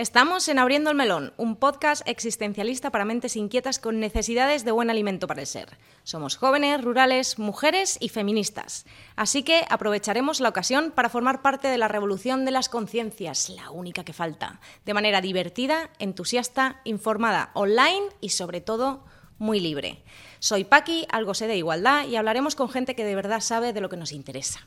[0.00, 4.88] Estamos en Abriendo el Melón, un podcast existencialista para mentes inquietas con necesidades de buen
[4.88, 5.76] alimento para el ser.
[6.04, 8.86] Somos jóvenes, rurales, mujeres y feministas.
[9.14, 13.70] Así que aprovecharemos la ocasión para formar parte de la revolución de las conciencias, la
[13.70, 19.04] única que falta, de manera divertida, entusiasta, informada, online y sobre todo
[19.36, 20.02] muy libre.
[20.38, 23.82] Soy Paqui, algo sé de igualdad y hablaremos con gente que de verdad sabe de
[23.82, 24.66] lo que nos interesa.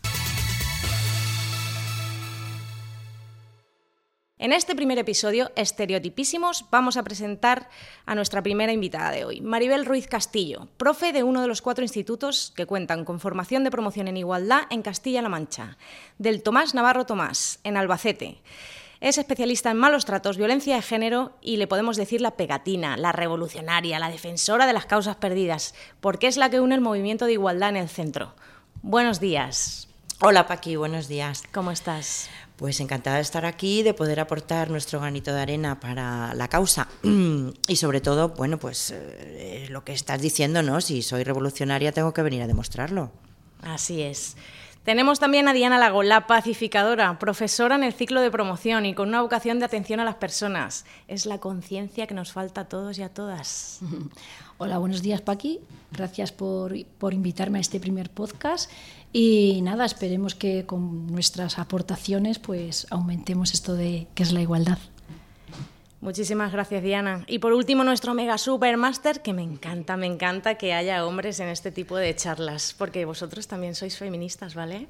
[4.44, 7.70] En este primer episodio, Estereotipísimos, vamos a presentar
[8.06, 11.86] a nuestra primera invitada de hoy, Maribel Ruiz Castillo, profe de uno de los cuatro
[11.86, 15.78] institutos que cuentan con formación de promoción en igualdad en Castilla-La Mancha,
[16.18, 18.42] del Tomás Navarro Tomás, en Albacete.
[19.00, 23.14] Es especialista en malos tratos, violencia de género y le podemos decir la pegatina, la
[23.14, 27.32] revolucionaria, la defensora de las causas perdidas, porque es la que une el movimiento de
[27.32, 28.36] igualdad en el centro.
[28.82, 29.88] Buenos días.
[30.20, 31.44] Hola Paqui, buenos días.
[31.54, 32.30] ¿Cómo estás?
[32.56, 36.88] Pues encantada de estar aquí, de poder aportar nuestro granito de arena para la causa
[37.68, 40.80] y sobre todo, bueno, pues eh, lo que estás diciendo, ¿no?
[40.80, 43.12] Si soy revolucionaria tengo que venir a demostrarlo.
[43.62, 44.36] Así es.
[44.84, 49.08] Tenemos también a Diana Lago, la pacificadora, profesora en el ciclo de promoción y con
[49.08, 50.84] una vocación de atención a las personas.
[51.08, 53.80] Es la conciencia que nos falta a todos y a todas.
[54.58, 55.62] Hola, buenos días Paqui.
[55.92, 58.70] Gracias por, por invitarme a este primer podcast
[59.14, 64.80] y nada, esperemos que con nuestras aportaciones pues aumentemos esto de que es la igualdad.
[66.04, 67.24] Muchísimas gracias, Diana.
[67.28, 71.48] Y por último, nuestro mega supermaster, que me encanta, me encanta que haya hombres en
[71.48, 74.90] este tipo de charlas, porque vosotros también sois feministas, ¿vale?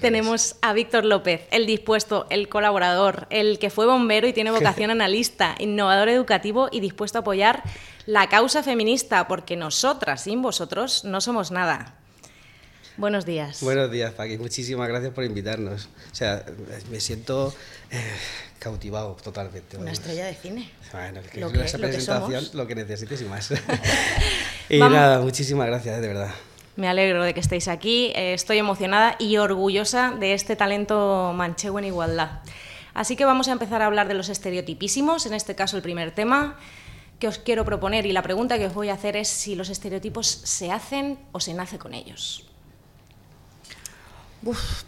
[0.00, 4.90] Tenemos a Víctor López, el dispuesto, el colaborador, el que fue bombero y tiene vocación
[4.90, 7.62] analista, innovador educativo y dispuesto a apoyar
[8.06, 11.94] la causa feminista, porque nosotras, sin vosotros, no somos nada.
[12.96, 13.62] Buenos días.
[13.62, 14.38] Buenos días, Paqui.
[14.38, 15.88] Muchísimas gracias por invitarnos.
[16.10, 16.44] O sea,
[16.90, 17.54] me siento
[17.90, 18.00] eh,
[18.58, 19.76] cautivado totalmente.
[19.76, 20.70] Una estrella de cine.
[20.92, 23.52] Bueno, que lo que, esa presentación, lo que necesites y más.
[24.70, 26.30] y nada, muchísimas gracias, de verdad.
[26.76, 28.12] Me alegro de que estéis aquí.
[28.14, 32.40] Eh, estoy emocionada y orgullosa de este talento manchego en igualdad.
[32.94, 36.12] Así que vamos a empezar a hablar de los estereotipísimos, en este caso el primer
[36.12, 36.56] tema
[37.18, 39.68] que os quiero proponer y la pregunta que os voy a hacer es si los
[39.68, 42.45] estereotipos se hacen o se nace con ellos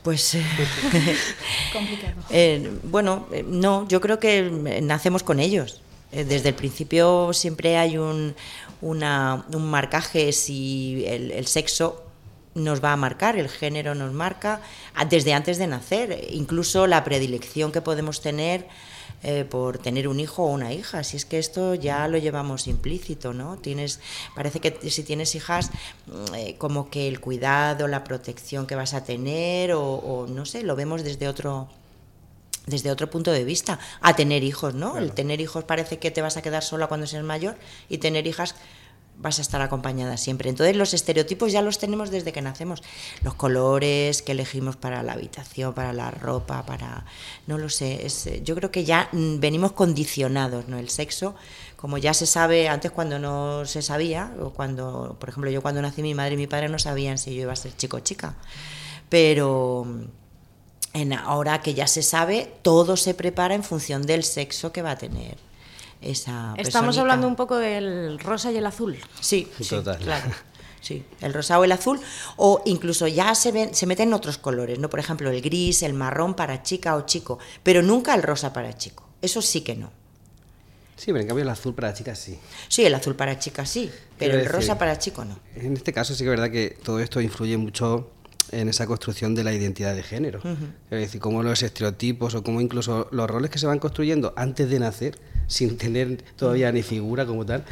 [0.03, 0.45] pues eh,
[1.73, 2.15] complicado.
[2.31, 4.43] Eh, bueno, eh, no, yo creo que
[4.83, 5.83] nacemos con ellos.
[6.13, 8.35] desde el principio siempre hay un,
[8.81, 12.05] un marcaje si el, sexo
[12.55, 14.61] nos va a marcar, el género nos marca
[15.09, 18.67] desde antes de nacer, incluso la predilección que podemos tener
[19.25, 21.03] eh, por tener un hijo o una hija.
[21.03, 23.57] Si es que esto ya lo llevamos implícito, ¿no?
[23.57, 24.01] Tienes,
[24.37, 25.71] parece que si tienes hijas,
[26.07, 30.63] mm, eh, como que el cuidado, la protección que vas a tener, o, no sé,
[30.63, 31.69] lo vemos desde otro
[32.67, 34.99] desde otro punto de vista, a tener hijos, ¿no?
[34.99, 37.57] El tener hijos parece que te vas a quedar sola cuando seas mayor
[37.89, 38.55] y tener hijas
[39.21, 40.49] vas a estar acompañada siempre.
[40.49, 42.83] Entonces los estereotipos ya los tenemos desde que nacemos.
[43.23, 47.05] Los colores que elegimos para la habitación, para la ropa, para...
[47.47, 50.79] No lo sé, eh, yo creo que ya mm, venimos condicionados, ¿no?
[50.79, 51.35] El sexo,
[51.77, 55.83] como ya se sabe, antes cuando no se sabía, o cuando, por ejemplo, yo cuando
[55.83, 58.01] nací mi madre y mi padre no sabían si yo iba a ser chico o
[58.01, 58.37] chica.
[59.09, 59.87] Pero...
[60.95, 64.93] En, ahora que ya se sabe, todo se prepara en función del sexo que va
[64.93, 65.37] a tener
[66.01, 68.99] esa Estamos hablando un poco del rosa y el azul.
[69.21, 69.99] Sí, Total.
[69.99, 70.31] claro.
[70.81, 72.01] Sí, el rosa o el azul,
[72.37, 74.89] o incluso ya se, ven, se meten otros colores, ¿no?
[74.89, 78.73] Por ejemplo, el gris, el marrón para chica o chico, pero nunca el rosa para
[78.73, 79.05] chico.
[79.21, 79.91] Eso sí que no.
[80.97, 82.39] Sí, pero en cambio el azul para chicas sí.
[82.69, 85.39] Sí, el azul para chicas sí, pero el rosa para chico no.
[85.57, 88.11] En este caso sí que es verdad que todo esto influye mucho
[88.53, 90.41] en esa construcción de la identidad de género.
[90.91, 94.69] Es decir, cómo los estereotipos o cómo incluso los roles que se van construyendo antes
[94.71, 97.65] de nacer, sin tener todavía ni figura como tal,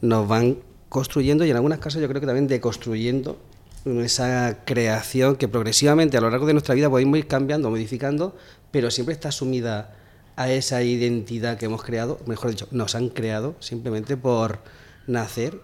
[0.00, 3.38] nos van construyendo y en algunos casos yo creo que también deconstruyendo
[3.84, 8.36] esa creación que progresivamente a lo largo de nuestra vida podemos ir cambiando, modificando,
[8.70, 9.94] pero siempre está sumida
[10.36, 14.60] a esa identidad que hemos creado, mejor dicho, nos han creado simplemente por
[15.06, 15.60] nacer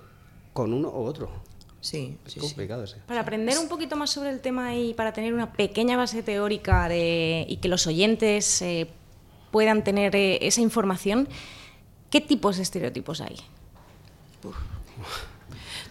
[0.52, 1.30] con uno u otro.
[1.84, 2.86] Sí, es complicado.
[2.86, 2.94] Sí.
[3.06, 6.88] Para aprender un poquito más sobre el tema y para tener una pequeña base teórica
[6.88, 8.88] de, y que los oyentes eh,
[9.50, 11.28] puedan tener eh, esa información,
[12.08, 13.36] ¿qué tipos de estereotipos hay?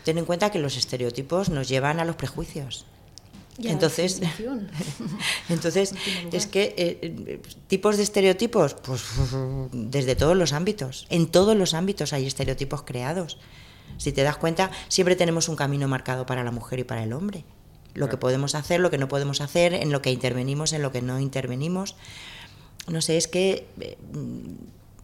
[0.03, 2.87] Ten en cuenta que los estereotipos nos llevan a los prejuicios.
[3.59, 4.19] entonces,
[5.49, 5.93] entonces
[6.31, 9.03] es que eh, tipos de estereotipos, pues
[9.71, 13.37] desde todos los ámbitos, en todos los ámbitos hay estereotipos creados.
[13.97, 17.13] Si te das cuenta, siempre tenemos un camino marcado para la mujer y para el
[17.13, 17.45] hombre.
[17.93, 20.91] Lo que podemos hacer, lo que no podemos hacer, en lo que intervenimos, en lo
[20.91, 21.95] que no intervenimos.
[22.87, 23.97] No sé, es que eh,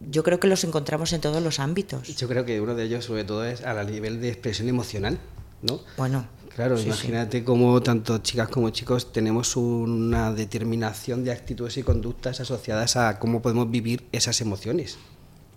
[0.00, 2.16] yo creo que los encontramos en todos los ámbitos.
[2.16, 5.18] Yo creo que uno de ellos, sobre todo, es a nivel de expresión emocional,
[5.62, 5.80] ¿no?
[5.96, 6.26] Bueno.
[6.54, 12.96] Claro, imagínate cómo tanto chicas como chicos tenemos una determinación de actitudes y conductas asociadas
[12.96, 14.98] a cómo podemos vivir esas emociones.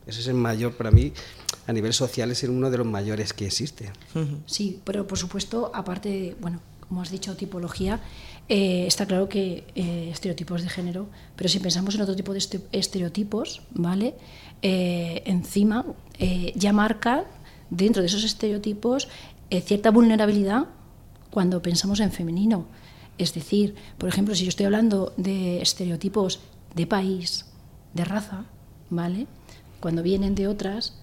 [0.06, 1.14] Ese es el mayor, para mí,
[1.68, 3.92] a nivel social, es uno de los mayores que existe.
[4.46, 8.00] Sí, pero por supuesto, aparte, bueno, como has dicho, tipología,
[8.50, 12.42] eh, está claro que eh, estereotipos de género, pero si pensamos en otro tipo de
[12.72, 14.16] estereotipos, ¿vale?
[14.62, 15.86] Eh, encima
[16.56, 17.26] ya marca
[17.70, 19.10] dentro de esos estereotipos
[19.50, 20.68] cierta vulnerabilidad
[21.32, 22.68] cuando pensamos en femenino.
[23.18, 26.40] Es decir, por ejemplo, si yo estoy hablando de estereotipos
[26.76, 27.46] de país,
[27.94, 28.46] de raza,
[28.90, 29.28] ¿vale?
[29.84, 30.94] Cuando vienen de otras,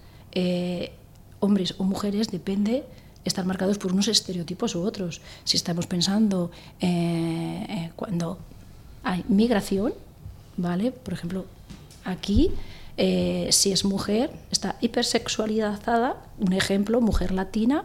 [1.39, 2.83] hombres o mujeres, depende
[3.25, 5.21] están marcados por unos estereotipos u otros.
[5.43, 8.37] Si estamos pensando eh, eh, cuando
[9.03, 9.93] hay migración,
[10.57, 10.91] ¿vale?
[10.91, 11.45] Por ejemplo,
[12.03, 12.51] aquí,
[12.97, 17.83] eh, si es mujer, está hipersexualizada, un ejemplo, mujer latina,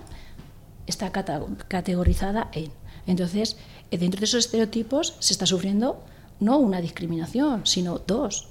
[0.87, 2.71] está categorizada en.
[3.07, 3.57] Entonces,
[3.91, 6.03] dentro de esos estereotipos se está sufriendo
[6.41, 8.49] no una discriminación, sino dos.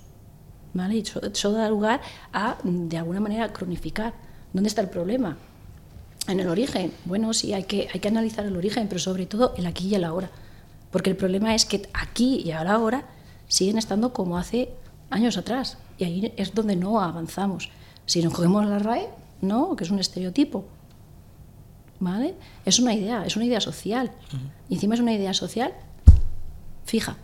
[0.76, 0.98] ¿Vale?
[0.98, 2.02] Y eso, eso da lugar
[2.32, 4.14] a, de alguna manera, cronificar.
[4.54, 5.38] ¿Dónde está el problema?
[6.28, 6.92] en el origen.
[7.06, 9.96] Bueno, sí, hay que, hay que analizar el origen, pero sobre todo el aquí y
[9.96, 10.30] el ahora.
[10.92, 13.06] Porque el problema es que aquí y ahora
[13.48, 14.70] siguen estando como hace
[15.10, 15.78] años atrás.
[15.98, 17.70] Y ahí es donde no avanzamos.
[18.06, 19.10] Si nos cogemos la RAE,
[19.42, 20.66] no, que es un estereotipo.
[22.00, 22.36] ¿Vale?
[22.66, 24.12] Es una idea, es una idea social.
[24.70, 25.74] Y encima es una idea social
[26.86, 27.18] fija.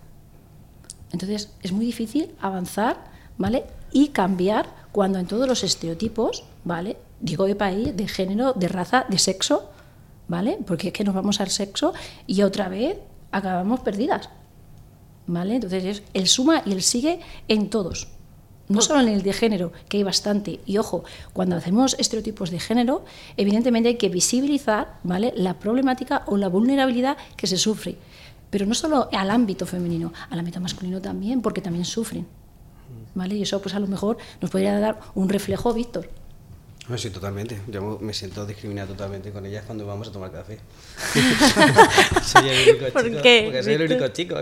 [1.11, 3.10] Entonces es muy difícil avanzar,
[3.41, 3.65] ¿vale?
[3.91, 6.97] Y cambiar cuando en todos los estereotipos, ¿vale?
[7.19, 9.69] digo de país, de género, de raza, de sexo,
[10.27, 10.59] ¿vale?
[10.65, 11.93] Porque es que nos vamos al sexo
[12.27, 12.97] y otra vez
[13.31, 14.29] acabamos perdidas,
[15.27, 15.55] ¿vale?
[15.55, 18.09] Entonces es el suma y el sigue en todos.
[18.69, 20.59] No pues solo en el de género, que hay bastante.
[20.65, 21.03] Y ojo,
[21.33, 23.03] cuando hacemos estereotipos de género,
[23.37, 25.33] evidentemente hay que visibilizar ¿vale?
[25.35, 27.97] la problemática o la vulnerabilidad que se sufre.
[28.49, 32.27] Pero no solo al ámbito femenino, al ámbito masculino también, porque también sufren.
[33.15, 33.35] ¿Vale?
[33.35, 36.09] Y eso pues a lo mejor nos podría dar un reflejo, Víctor,
[36.97, 37.59] sí, totalmente.
[37.67, 40.59] Yo me siento discriminado totalmente con ellas cuando vamos a tomar café.
[42.23, 43.21] soy el único ¿Por chico.
[43.21, 43.41] Qué?
[43.45, 44.35] Porque soy el único chico,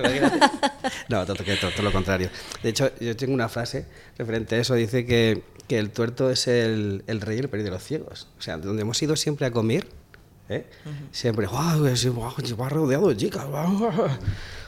[1.10, 2.30] No, todo, todo, lo contrario.
[2.64, 3.86] De hecho, yo tengo una frase
[4.18, 4.76] referente a eso.
[4.76, 8.28] Dice que, que el tuerto es el, el rey y el de los ciegos.
[8.38, 9.88] O sea, donde hemos ido siempre a comer,
[10.50, 10.66] ¿eh?
[11.12, 13.46] siempre, wow, wow, rodeado de chicas.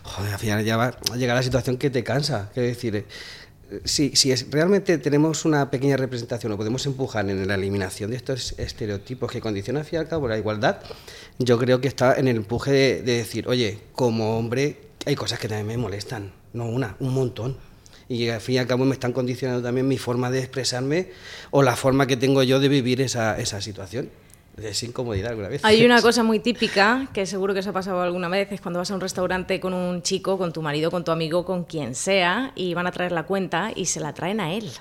[0.03, 2.49] Joder, al final ya va a llegar la situación que te cansa.
[2.53, 3.05] Quiero decir,
[3.83, 8.17] si, si es, realmente tenemos una pequeña representación o podemos empujar en la eliminación de
[8.17, 10.79] estos estereotipos que condicionan y al cabo la igualdad,
[11.39, 15.47] yo creo que está en el empuje de, decir, oye, como hombre hay cosas que
[15.47, 17.57] también me molestan, no una, un montón.
[18.07, 21.11] Y al fin y al cabo me están condicionando también mi forma de expresarme
[21.49, 24.09] o la forma que tengo yo de vivir esa situación
[24.63, 25.63] es incomodidad alguna vez.
[25.63, 28.79] Hay una cosa muy típica que seguro que se ha pasado alguna vez, es cuando
[28.79, 31.95] vas a un restaurante con un chico, con tu marido, con tu amigo, con quien
[31.95, 34.71] sea, y van a traer la cuenta y se la traen a él.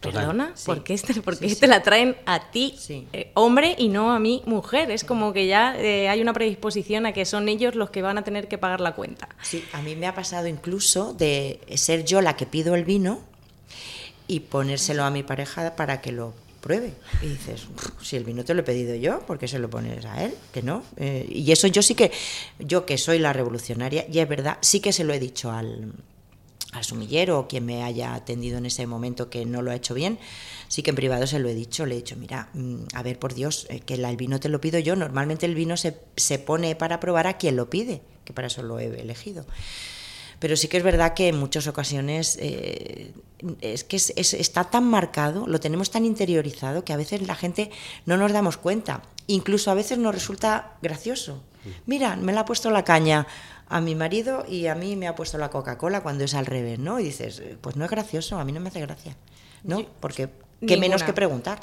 [0.00, 2.74] Perdona, ¿por qué, este, te la traen a ti,
[3.12, 4.90] eh, hombre, y no a mí, mujer?
[4.90, 8.16] Es como que ya eh, hay una predisposición a que son ellos los que van
[8.16, 9.28] a tener que pagar la cuenta.
[9.42, 13.20] Sí, a mí me ha pasado incluso de ser yo la que pido el vino
[14.26, 16.94] y ponérselo a mi pareja para que lo pruebe.
[17.22, 17.66] Y dices,
[18.02, 20.34] si el vino te lo he pedido yo, ¿por qué se lo pones a él?
[20.52, 20.82] Que no.
[20.96, 22.12] Eh, y eso yo sí que,
[22.58, 25.92] yo que soy la revolucionaria, y es verdad, sí que se lo he dicho al,
[26.72, 29.94] al sumillero o quien me haya atendido en ese momento que no lo ha hecho
[29.94, 30.18] bien,
[30.68, 33.18] sí que en privado se lo he dicho, le he dicho, mira, mm, a ver,
[33.18, 36.38] por Dios, eh, que el vino te lo pido yo, normalmente el vino se, se
[36.38, 39.46] pone para probar a quien lo pide, que para eso lo he elegido.
[40.40, 43.12] Pero sí que es verdad que en muchas ocasiones eh,
[43.60, 47.70] es que está tan marcado, lo tenemos tan interiorizado que a veces la gente
[48.06, 49.02] no nos damos cuenta.
[49.26, 51.42] Incluso a veces nos resulta gracioso.
[51.86, 53.26] Mira, me la ha puesto la caña
[53.68, 56.78] a mi marido y a mí me ha puesto la Coca-Cola cuando es al revés,
[56.78, 56.98] ¿no?
[56.98, 59.16] Y dices, pues no es gracioso, a mí no me hace gracia,
[59.62, 59.84] ¿no?
[60.00, 60.30] Porque
[60.66, 61.60] qué menos que preguntar.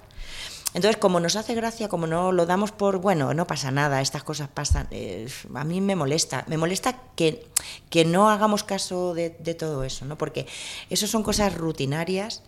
[0.77, 4.21] Entonces, como nos hace gracia, como no lo damos por, bueno, no pasa nada, estas
[4.21, 7.47] cosas pasan, eh, a mí me molesta, me molesta que,
[7.89, 10.19] que no hagamos caso de, todo eso, ¿no?
[10.19, 10.45] Porque
[10.91, 12.43] eso son cosas rutinarias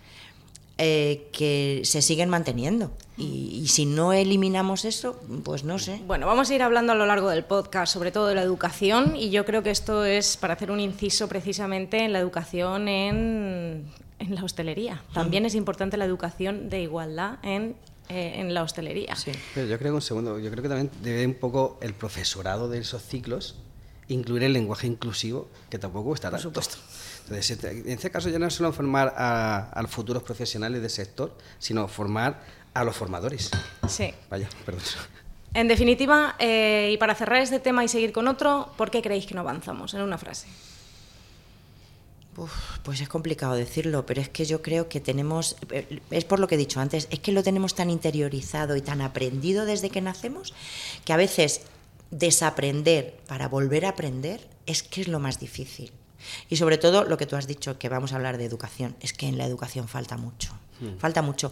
[0.77, 2.91] eh, que se siguen manteniendo.
[3.17, 5.99] Y, y, si no eliminamos eso, pues no sé.
[6.05, 9.15] Bueno, vamos a ir hablando a lo largo del podcast, sobre todo de la educación,
[9.15, 13.91] y yo creo que esto es para hacer un inciso precisamente en la educación en,
[14.19, 15.01] en la hostelería.
[15.15, 17.75] También es importante la educación de igualdad en
[18.09, 19.15] eh, en la hostelería.
[19.15, 21.93] Sí, pero yo creo que un segundo, yo creo que también debe un poco el
[21.93, 23.55] profesorado de esos ciclos
[24.07, 26.77] incluir el lenguaje inclusivo, que tampoco está Por supuesto.
[27.29, 27.37] en
[27.91, 31.87] este caso ya no es solo formar a, a los futuros profesionales del sector, sino
[31.87, 32.39] formar
[32.73, 33.51] a los formadores.
[33.87, 34.11] Sí.
[34.29, 34.81] Vaya, perdón.
[35.53, 39.25] En definitiva, eh, y para cerrar este tema y seguir con otro, ¿por qué creéis
[39.25, 39.93] que no avanzamos?
[39.93, 40.47] En una frase.
[42.83, 46.47] Pues es complicado decirlo, pero es que yo creo que tenemos, eh, es por lo
[46.47, 50.01] que he dicho antes, es que lo tenemos tan interiorizado y tan aprendido desde que
[50.01, 50.53] nacemos,
[51.05, 51.61] que a veces
[52.11, 55.91] desaprender para volver a aprender es que es lo más difícil.
[56.49, 59.13] Y sobre todo lo que tú has dicho, que vamos a hablar de educación, es
[59.13, 60.97] que en la educación falta mucho, hmm.
[60.97, 61.51] falta mucho.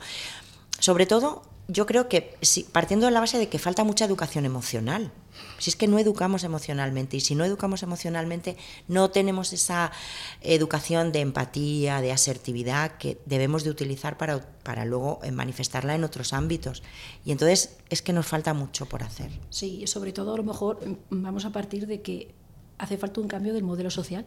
[0.88, 2.38] Sobre todo yo creo que
[2.72, 5.12] partiendo de la base de que falta mucha educación emocional.
[5.58, 8.56] Si es que no educamos emocionalmente y si no educamos emocionalmente
[8.88, 9.92] no tenemos esa
[10.40, 16.06] educación de empatía, de asertividad que debemos de utilizar para, para luego eh, manifestarla en
[16.06, 16.84] otros ámbitos.
[17.26, 19.30] Y entonces es que nos falta mucho por hacer.
[19.50, 22.34] Sí, sobre todo a lo mejor mm, vamos a partir de que
[22.78, 24.26] hace falta un cambio del modelo social.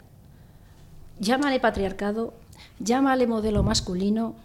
[1.19, 2.35] Llámale patriarcado,
[2.77, 4.35] llámale modelo masculino,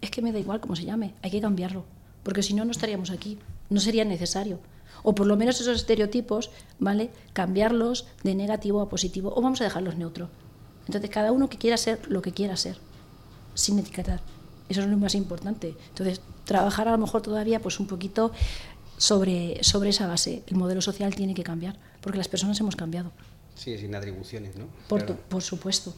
[0.00, 1.84] es que me da igual cómo se llame, hay que cambiarlo
[2.26, 3.38] porque si no, no estaríamos aquí,
[3.70, 4.58] no sería necesario.
[5.04, 6.50] O por lo menos esos estereotipos,
[6.80, 7.10] ¿vale?
[7.32, 10.28] Cambiarlos de negativo a positivo, o vamos a dejarlos neutros.
[10.86, 12.78] Entonces, cada uno que quiera ser lo que quiera ser,
[13.54, 14.22] sin etiquetar.
[14.68, 15.76] Eso es lo más importante.
[15.90, 18.32] Entonces, trabajar a lo mejor todavía pues un poquito
[18.96, 20.42] sobre, sobre esa base.
[20.48, 23.12] El modelo social tiene que cambiar, porque las personas hemos cambiado.
[23.54, 24.66] Sí, sin atribuciones, ¿no?
[24.88, 25.94] Por, por supuesto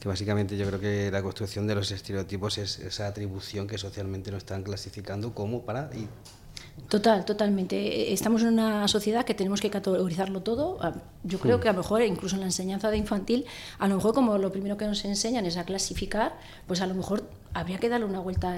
[0.00, 4.30] que básicamente yo creo que la construcción de los estereotipos es esa atribución que socialmente
[4.30, 5.90] nos están clasificando como para...
[6.88, 8.12] Total, totalmente.
[8.12, 10.76] Estamos en una sociedad que tenemos que categorizarlo todo.
[10.80, 11.60] Ah, yo creo hmm.
[11.60, 13.46] que a lo mejor, incluso en la enseñanza de infantil,
[13.78, 16.36] a lo mejor como lo primero que nos enseñan es a clasificar,
[16.66, 17.22] pues a lo mejor
[17.54, 18.48] habría que darle una vuelta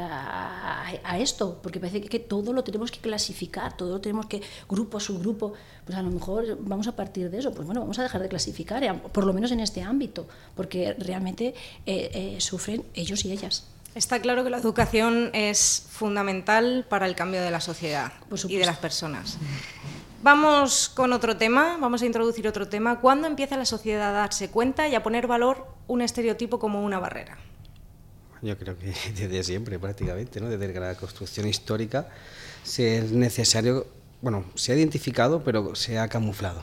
[1.04, 4.98] a, esto, porque parece que, todo lo tenemos que clasificar, todo lo tenemos que, grupo,
[5.00, 5.54] subgrupo,
[5.84, 8.28] pues a lo mejor vamos a partir de eso, pues bueno, vamos a dejar de
[8.28, 11.54] clasificar, eh, por lo menos en este ámbito, porque realmente
[11.86, 13.64] eh, eh, sufren ellos y ellas.
[13.94, 18.10] Está claro que la educación es fundamental para el cambio de la sociedad
[18.48, 19.36] y de las personas.
[20.22, 23.00] Vamos con otro tema, vamos a introducir otro tema.
[23.00, 26.98] ¿Cuándo empieza la sociedad a darse cuenta y a poner valor un estereotipo como una
[26.98, 27.36] barrera?
[28.40, 30.48] Yo creo que desde siempre prácticamente, ¿no?
[30.48, 32.08] desde la construcción histórica,
[32.62, 33.86] se es necesario,
[34.22, 36.62] bueno, se ha identificado, pero se ha camuflado.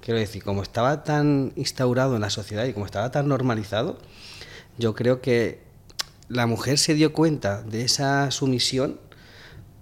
[0.00, 3.98] Quiero decir, como estaba tan instaurado en la sociedad y como estaba tan normalizado,
[4.78, 5.65] yo creo que
[6.28, 8.98] la mujer se dio cuenta de esa sumisión,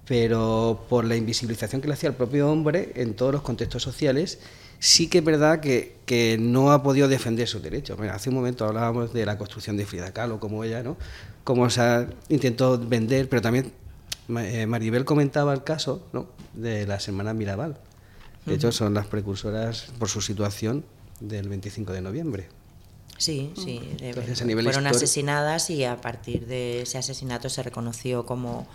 [0.06, 4.38] pero por la invisibilización que le hacía el propio hombre en todos los contextos sociales,
[4.78, 7.98] sí que es verdad que, que no ha podido defender sus derechos.
[8.00, 10.96] hace un momento hablábamos de la construcción de Frida Kahlo, como ella, ¿no?
[11.42, 13.72] Cómo se intentó vender, pero también
[14.28, 16.28] eh, Maribel comentaba el caso ¿no?
[16.54, 17.78] de las hermanas Mirabal.
[18.46, 20.84] De hecho, son las precursoras por su situación
[21.20, 22.48] del 25 de noviembre.
[23.24, 23.80] Sí, sí.
[24.62, 28.66] fueron asesinadas y a partir de ese asesinato se reconoció como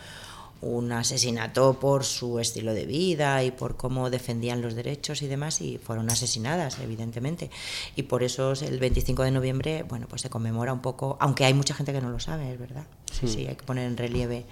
[0.61, 5.61] un asesinato por su estilo de vida y por cómo defendían los derechos y demás
[5.61, 7.51] y fueron asesinadas evidentemente.
[7.95, 11.53] Y por eso el 25 de noviembre bueno pues se conmemora un poco aunque hay
[11.53, 12.85] mucha gente que no lo sabe es verdad.
[13.11, 14.47] Sí, sí hay que poner en relieve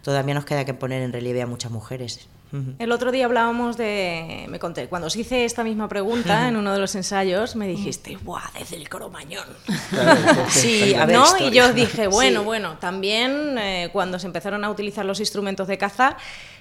[0.00, 2.26] todavía nos queda que poner en relieve a muchas mujeres
[2.78, 4.46] el otro día hablábamos de.
[4.48, 8.16] Me conté, cuando os hice esta misma pregunta en uno de los ensayos, me dijiste,
[8.16, 9.46] ¡buah, desde el cromañón!
[10.48, 11.24] sí, a ver, ¿no?
[11.38, 15.78] Y yo dije, bueno, bueno, también eh, cuando se empezaron a utilizar los instrumentos de
[15.78, 16.16] caza,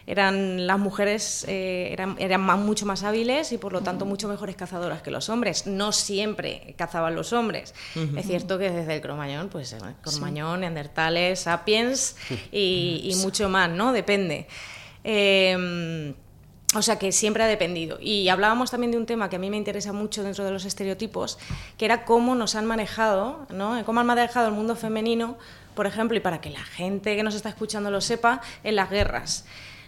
[0.07, 4.55] eran las mujeres eh, eran, eran mucho más hábiles y por lo tanto mucho mejores
[4.55, 5.65] cazadoras que los hombres.
[5.65, 7.73] No siempre cazaban los hombres.
[8.15, 12.15] Es cierto que desde el cromañón, pues eh, cromañón, neandertales, sapiens
[12.51, 13.93] y, y mucho más, ¿no?
[13.93, 14.47] Depende.
[15.07, 16.15] Em,
[16.73, 17.99] o sea que siempre ha dependido.
[18.01, 20.65] Y hablábamos también de un tema que a mí me interesa mucho dentro de los
[20.65, 21.37] estereotipos,
[21.77, 23.85] que era cómo nos han manejado, ¿no?
[23.85, 25.37] cómo han manejado el mundo femenino,
[25.75, 28.89] por ejemplo, y para que la gente que nos está escuchando lo sepa, en las
[28.89, 29.45] guerras.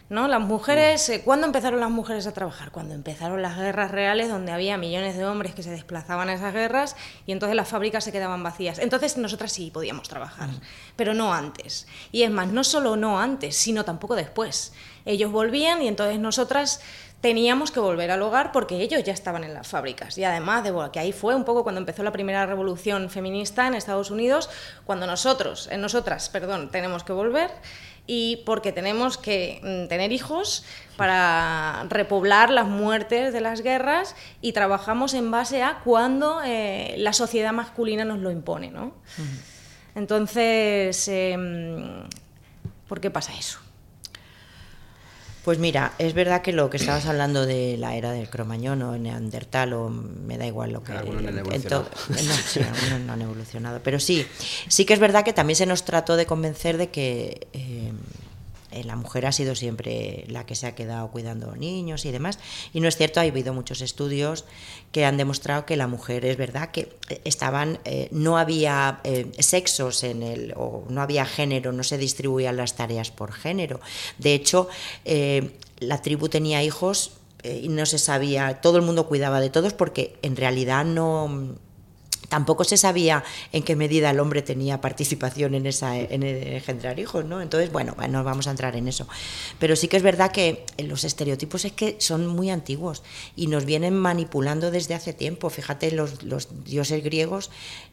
[0.10, 0.28] ¿no?
[0.28, 2.72] Las mujeres, eh, ¿cuándo empezaron las mujeres a trabajar?
[2.72, 6.54] Cuando empezaron las guerras reales, donde había millones de hombres que se desplazaban a esas
[6.54, 6.96] guerras
[7.26, 8.80] y entonces las fábricas se quedaban vacías.
[8.80, 10.50] Entonces nosotras sí podíamos trabajar,
[10.96, 11.88] pero no antes.
[12.12, 14.74] Y es más, no solo no antes, sino tampoco después.
[15.08, 16.82] Ellos volvían y entonces nosotras
[17.22, 20.18] teníamos que volver al hogar porque ellos ya estaban en las fábricas.
[20.18, 23.74] Y además, de que ahí fue un poco cuando empezó la primera revolución feminista en
[23.74, 24.50] Estados Unidos,
[24.86, 27.50] cuando nosotros, en nosotras, perdón, tenemos que volver
[28.06, 30.64] y porque tenemos que mm, tener hijos
[30.96, 37.14] para repoblar las muertes de las guerras y trabajamos en base a cuando eh, la
[37.14, 38.72] sociedad masculina nos lo impone.
[38.72, 38.94] ¿no?
[39.96, 42.04] Entonces, em,
[42.88, 43.67] ¿por qué pasa eso?
[45.48, 48.98] Pues mira, es verdad que lo que estabas hablando de la era del cromañón o
[48.98, 50.92] neandertal o me da igual lo que...
[50.92, 51.90] Algunos no han evolucionado.
[52.10, 53.80] no, sí, algunos no han evolucionado.
[53.82, 54.28] Pero sí,
[54.68, 57.48] sí que es verdad que también se nos trató de convencer de que...
[57.54, 57.94] Eh,
[58.84, 62.40] la mujer ha sido siempre la que se ha quedado cuidando niños y demás.
[62.74, 64.46] Y no es cierto, ha habido muchos estudios
[64.92, 69.02] que han demostrado que la mujer es verdad que eh, estaban, eh, no había
[69.40, 73.80] sexos en el, o no había género, no se distribuían las tareas por género.
[74.18, 74.68] De hecho,
[75.80, 77.12] la tribu tenía hijos
[77.44, 81.58] y no se sabía, todo el mundo cuidaba de todos porque en realidad no
[82.30, 87.24] Tampoco se sabía en qué medida el hombre tenía participación en, esa, en engendrar hijos,
[87.24, 87.42] ¿no?
[87.42, 89.08] Entonces, bueno, no vamos a entrar en eso.
[89.60, 93.04] Pero sí que es verdad que los estereotipos es que son muy antiguos
[93.36, 95.50] y nos vienen manipulando desde hace tiempo.
[95.50, 97.50] Fíjate, los, los dioses griegos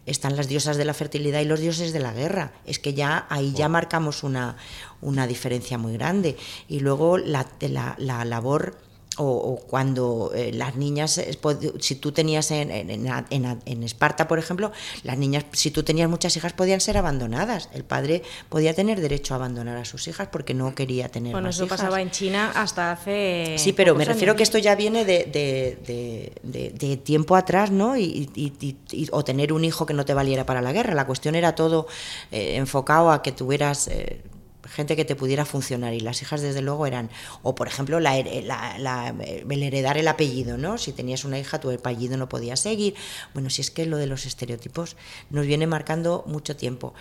[0.07, 2.53] están las diosas de la fertilidad y los dioses de la guerra.
[2.67, 4.57] Es que ya ahí ya marcamos una,
[5.01, 6.37] una diferencia muy grande.
[6.69, 8.77] Y luego la, la, la labor
[9.19, 11.39] o, cuando eh, las niñas, eh,
[11.81, 16.53] si tú tenías en, en, Esparta, por ejemplo, las niñas, si tú tenías muchas hijas,
[16.53, 17.69] podían ser abandonadas.
[17.73, 21.51] El padre podía tener derecho a abandonar a sus hijas porque no quería tener bueno,
[21.51, 23.57] eso pasaba en China hasta hace.
[23.59, 25.25] Sí, pero me refiero que esto ya viene de,
[26.43, 27.97] de, tiempo atrás, ¿no?
[27.97, 28.31] Y,
[29.13, 30.95] o tener un hijo que no te valiera para la guerra.
[30.95, 31.87] La cuestión era todo
[32.31, 33.89] eh, enfocado a que tuvieras
[34.67, 37.11] gente que te pudiera funcionar y las hijas desde luego eran,
[37.43, 40.79] o por ejemplo la, el heredar el apellido, ¿no?
[40.79, 42.95] Si tenías una hija tu apellido no podía seguir.
[43.33, 44.97] Bueno, si es que lo de los estereotipos
[45.31, 46.95] nos viene marcando mucho tiempo.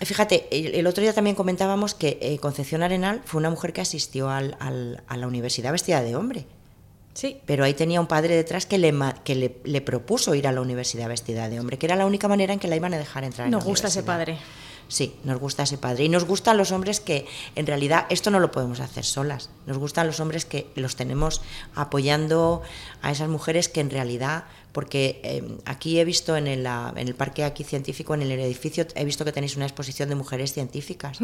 [0.00, 4.30] Fíjate, el, otro día también comentábamos que eh, Concepción Arenal fue una mujer que asistió
[4.30, 4.56] al,
[5.06, 6.46] a la universidad vestida de hombre.
[7.14, 7.38] Sí.
[7.44, 8.94] Pero ahí tenía un padre detrás que, le,
[9.24, 12.52] que le, propuso ir a la universidad vestida de hombre, que era la única manera
[12.52, 13.48] en que la iban a dejar entrar.
[13.48, 14.38] Nos gusta ese padre.
[14.92, 16.04] Sí, nos gusta ese padre.
[16.04, 19.48] Y nos gustan los hombres que, en realidad, esto no lo podemos hacer solas.
[19.66, 21.40] Nos gustan los hombres que los tenemos
[21.74, 22.60] apoyando
[23.00, 27.14] a esas mujeres que, en realidad, porque eh, aquí he visto en el, en el,
[27.14, 31.18] parque aquí científico, en el edificio, he visto que tenéis una exposición de mujeres científicas.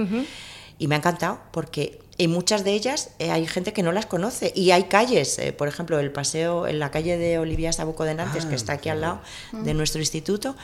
[0.78, 4.06] Y me ha encantado porque en muchas de ellas eh, hay gente que no las
[4.06, 8.04] conoce y hay calles, eh, por ejemplo, el paseo en la calle de Olivia Sabuco
[8.04, 9.20] de Nantes, que ah, está aquí al lado
[9.52, 10.56] de nuestro instituto,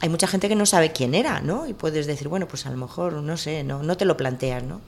[0.00, 1.66] hay mucha gente que no sabe quién era, ¿no?
[1.66, 4.62] Y puedes decir, bueno, pues a lo mejor, no sé, no, no te lo planteas,
[4.62, 4.80] ¿no?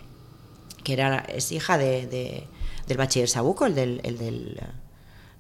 [0.83, 2.47] Que era, es hija de,
[2.87, 4.01] del bachiller Sabuco, el del...
[4.03, 4.61] El del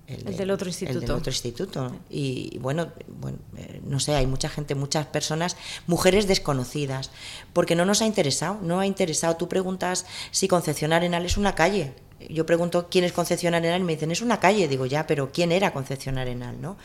[0.08, 0.98] el, del otro instituto.
[0.98, 1.96] El del otro instituto.
[2.10, 5.56] Y bueno, bueno, eh, no sé, hay mucha gente, muchas personas,
[5.86, 7.10] mujeres desconocidas,
[7.52, 9.36] porque no nos ha interesado, no ha interesado.
[9.36, 11.94] Tú preguntas si Concepción Arenal es una calle.
[12.28, 14.68] Yo pregunto quién es Concepción Arenal y me dicen, es una calle.
[14.68, 16.60] Digo, ya, pero ¿quién era Concepción Arenal?
[16.60, 16.76] ¿no?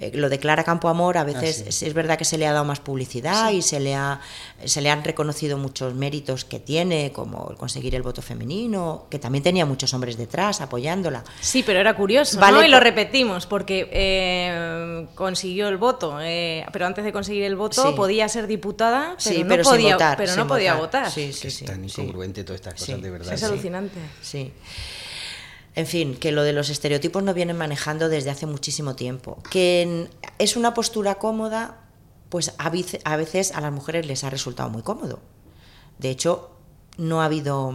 [0.00, 2.64] Eh, lo declara Campo Amor, a veces ah, es, verdad que se le ha dado
[2.64, 4.22] más publicidad y se le, ha,
[4.64, 9.44] se le han reconocido muchos méritos que tiene, como conseguir el voto femenino, que también
[9.44, 11.22] tenía muchos hombres detrás apoyándola.
[11.40, 12.64] Sí, pero era curioso, vale, ¿no?
[12.64, 17.94] Y lo repetimos, porque eh, consiguió el voto, eh, pero antes de conseguir el voto
[17.94, 21.10] podía ser diputada, pero, no, podía, votar, pero no podía votar.
[21.10, 23.34] Sí, sí, es tan incongruente todas estas cosas, de verdad.
[23.34, 24.00] Es alucinante.
[24.22, 24.50] Sí.
[25.76, 29.42] En fin, que lo de los estereotipos no vienen manejando desde hace muchísimo tiempo.
[29.50, 31.78] Que es una postura cómoda,
[32.28, 35.20] pues a veces a las mujeres les ha resultado muy cómodo.
[35.98, 36.50] De hecho,
[36.96, 37.72] no ha habido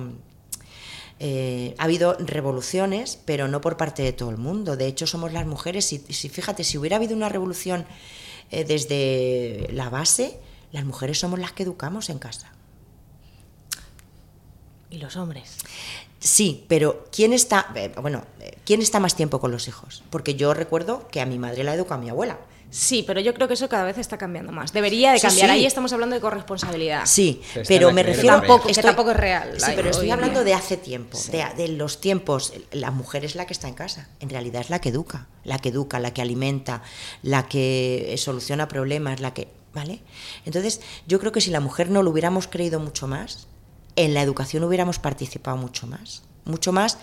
[1.19, 4.75] eh, ha habido revoluciones, pero no por parte de todo el mundo.
[4.75, 5.86] De hecho, somos las mujeres.
[5.86, 7.86] Si, fíjate, si hubiera habido una revolución
[8.51, 10.39] eh, desde la base,
[10.71, 12.51] las mujeres somos las que educamos en casa.
[14.89, 15.58] ¿Y los hombres?
[16.19, 20.04] Sí, pero ¿quién está, eh, bueno, eh, ¿quién está más tiempo con los hijos?
[20.10, 22.38] Porque yo recuerdo que a mi madre la educó a mi abuela.
[22.75, 24.73] Sí, pero yo creo que eso cada vez está cambiando más.
[24.73, 25.49] Debería de cambiar.
[25.51, 27.06] Ahí estamos hablando de corresponsabilidad.
[27.06, 29.54] Sí, pero, me refiero tampoco, que tampoco es real.
[29.58, 32.54] Sí, pero estoy hablando de hace tiempo, de, los tiempos.
[32.71, 34.10] La mujer es la que está en casa.
[34.19, 36.82] En realidad es la que educa, la que educa, la que alimenta,
[37.21, 40.01] la que eh, soluciona problemas, la que, ¿vale?
[40.45, 43.47] Entonces, yo creo que si la mujer no lo hubiéramos creído mucho más,
[43.95, 46.23] en la educación hubiéramos participado mucho más.
[46.45, 46.97] Mucho más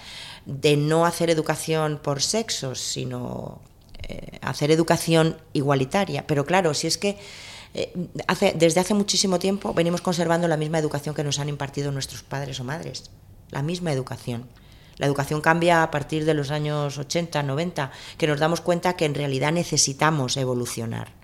[0.46, 3.60] de no hacer educación por sexos, sino
[4.02, 6.26] eh, hacer educación igualitaria.
[6.26, 7.18] Pero claro, si es que
[7.74, 7.92] eh,
[8.26, 12.22] hace, desde hace muchísimo tiempo venimos conservando la misma educación que nos han impartido nuestros
[12.22, 13.10] padres o madres.
[13.50, 14.48] La misma educación.
[14.98, 19.04] La educación cambia a partir de los años 80, 90, que nos damos cuenta que
[19.04, 21.21] en realidad necesitamos evolucionar.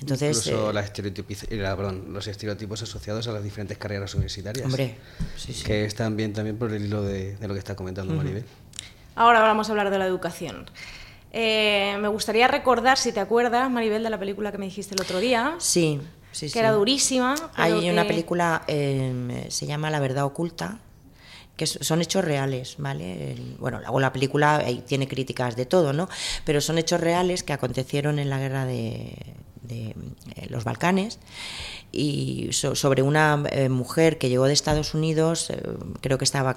[0.00, 4.64] Entonces, Incluso eh, los estereotipos asociados a las diferentes carreras universitarias.
[4.64, 4.96] Hombre,
[5.64, 8.44] Que están bien también por el hilo de, lo que está comentando Maribel.
[9.14, 10.70] Ahora vamos a hablar de la educación.
[11.32, 15.02] Eh, me gustaría recordar, si te acuerdas, Maribel, de la película que me dijiste el
[15.02, 15.56] otro día.
[15.58, 16.00] Sí,
[16.32, 17.34] sí, Que era durísima.
[17.54, 20.78] Hay una película, eh, se llama La verdad oculta,
[21.58, 23.36] que son hechos reales, ¿vale?
[23.58, 26.08] bueno, luego la película tiene críticas de todo, ¿no?
[26.46, 29.14] Pero son hechos reales que acontecieron en la guerra de,
[29.62, 29.94] de
[30.36, 31.18] eh, los Balcanes
[31.92, 35.60] y sobre una eh, mujer que llegó de Estados Unidos, eh,
[36.00, 36.56] creo que estaba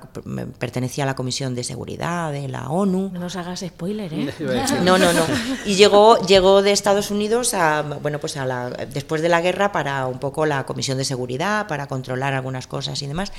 [0.60, 3.10] pertenecía a la Comisión de Seguridad de la ONU.
[3.12, 4.32] No nos hagas spoiler, ¿eh?
[4.84, 5.26] No, no, no.
[5.66, 9.72] Y llegó llegó de Estados Unidos a bueno, pues a la, después de la guerra
[9.72, 13.32] para un poco la Comisión de Seguridad, para controlar algunas cosas y demás.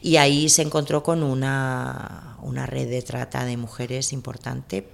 [0.00, 4.86] Y ahí se encontró con una, una red de trata de mujeres importante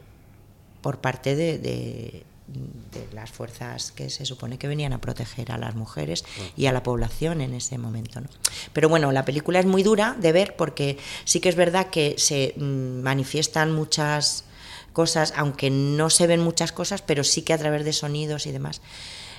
[0.80, 5.74] por parte de de las fuerzas que se supone que venían a proteger a las
[5.74, 6.24] mujeres
[6.56, 8.20] y a la población en ese momento.
[8.20, 8.28] ¿no?
[8.72, 12.14] Pero bueno, la película es muy dura de ver porque sí que es verdad que
[12.16, 14.44] se mm, manifiestan muchas
[14.92, 18.52] cosas, aunque no se ven muchas cosas, pero sí que a través de sonidos y
[18.52, 18.80] demás.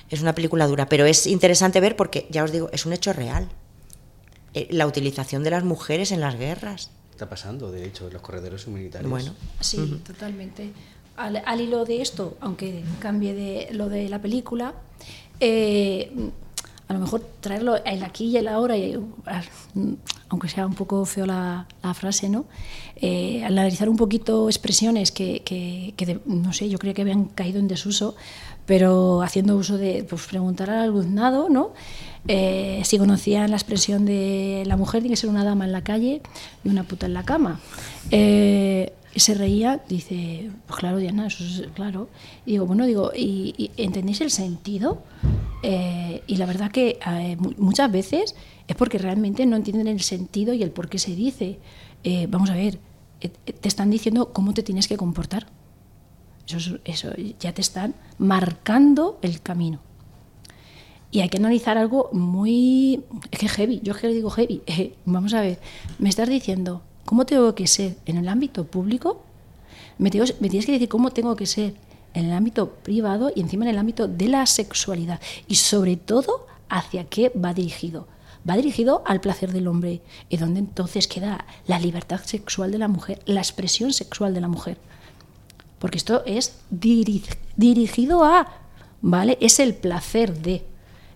[0.08, 3.12] Es una película dura, pero es interesante ver porque, ya os digo, es un hecho
[3.12, 3.48] real.
[4.54, 6.90] Eh, la utilización de las mujeres en las guerras.
[7.12, 9.10] Está pasando, de hecho, en los corredores humanitarios.
[9.10, 10.72] Bueno, sí, totalmente
[11.20, 14.74] al, hilo de esto, aunque cambie de lo de la película,
[15.38, 16.10] eh,
[16.88, 18.98] a lo mejor traerlo el aquí y el ahora, y,
[20.28, 22.46] aunque sea un poco feo la, frase, ¿no?
[22.96, 27.68] Eh, analizar un poquito expresiones que, que, no sé, yo creo que habían caído en
[27.68, 28.16] desuso,
[28.66, 31.72] pero haciendo uso de pues, preguntar al alumnado, ¿no?
[32.28, 35.82] Eh, si conocían la expresión de la mujer tiene que ser una dama en la
[35.82, 36.20] calle
[36.64, 37.60] y una puta en la cama.
[38.10, 42.08] Eh, se reía, dice, pues claro, Diana, eso es claro.
[42.46, 45.02] Y digo, bueno, digo, ¿y, entendéis el sentido?
[45.62, 48.36] Eh, y la verdad que eh, muchas veces
[48.68, 51.58] es porque realmente no entienden el sentido y el por qué se dice.
[52.04, 52.78] Eh, vamos a ver,
[53.20, 55.48] te están diciendo cómo te tienes que comportar.
[56.46, 59.80] Eso, eso ya te están marcando el camino.
[61.12, 63.02] Y hay que analizar algo muy...
[63.32, 64.62] Es que heavy, yo es que le digo heavy.
[65.04, 65.58] vamos a ver,
[65.98, 69.22] me estás diciendo cómo tengo que ser en el ámbito público,
[69.98, 71.74] me, tienes que decir cómo tengo que ser
[72.14, 75.20] en el ámbito privado y encima en el ámbito de la sexualidad.
[75.46, 78.08] Y sobre todo, hacia qué va dirigido.
[78.48, 80.00] Va dirigido al placer del hombre.
[80.30, 84.48] ¿Y dónde entonces queda la libertad sexual de la mujer, la expresión sexual de la
[84.48, 84.78] mujer?
[85.78, 88.48] Porque esto es dirigido a,
[89.02, 89.36] ¿vale?
[89.40, 90.64] Es el placer de.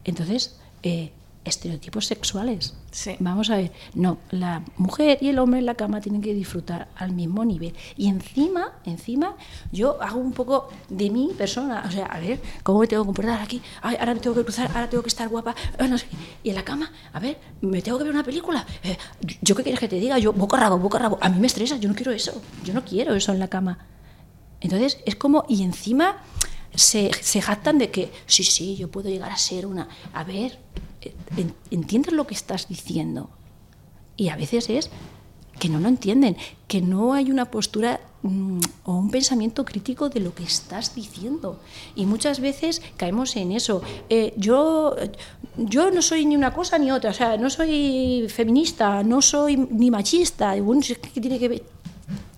[0.04, 1.12] Entonces, eh,
[1.44, 2.74] estereotipos sexuales.
[3.18, 6.88] Vamos a ver, no, la mujer y el hombre en la cama tienen que disfrutar
[6.96, 7.74] al mismo nivel.
[7.96, 9.36] Y encima, encima,
[9.72, 13.06] yo hago un poco de mi persona, o sea, a ver, ¿cómo me tengo que
[13.06, 13.60] comportar aquí?
[13.82, 16.06] Ay, ahora me tengo que cruzar, ahora tengo que estar guapa, ah, no sé.
[16.42, 18.64] Y en la cama, a ver, me tengo que ver una película.
[18.82, 18.96] Eh,
[19.42, 20.18] ¿Yo qué quieres que te diga?
[20.18, 21.18] Yo, boca rabo, boca rabo.
[21.20, 23.78] A mí me estresa, yo no quiero eso, yo no quiero eso en la cama.
[24.60, 26.22] Entonces, es como, y encima
[26.74, 27.10] se,
[27.40, 29.88] jactan de que, sí, sí, yo puedo llegar a ser una...
[30.12, 30.58] A ver,
[31.70, 33.30] entiendes lo que estás diciendo.
[34.16, 34.90] Y a veces es
[35.58, 40.20] que no lo entienden, que no hay una postura mm, o un pensamiento crítico de
[40.20, 41.60] lo que estás diciendo.
[41.94, 43.82] Y muchas veces caemos en eso.
[44.08, 44.96] Eh, yo,
[45.56, 49.56] yo no soy ni una cosa ni otra, o sea, no soy feminista, no soy
[49.56, 50.54] ni machista.
[50.56, 51.62] ¿qué tiene que ver?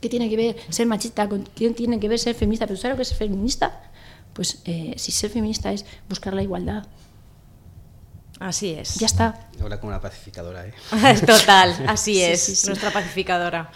[0.01, 1.29] ¿Qué tiene que ver ser machista?
[1.55, 2.67] ¿Qué tiene que ver ser feminista?
[2.67, 3.91] ¿Pero sabes lo que es feminista?
[4.37, 6.87] Pues eh, si ser feminista es buscar la igualdad,
[8.39, 8.97] Así es.
[8.97, 9.49] Ya está.
[9.61, 10.75] Habla como una pacificadora, ¿eh?
[11.27, 13.71] Total, así es, nuestra pacificadora.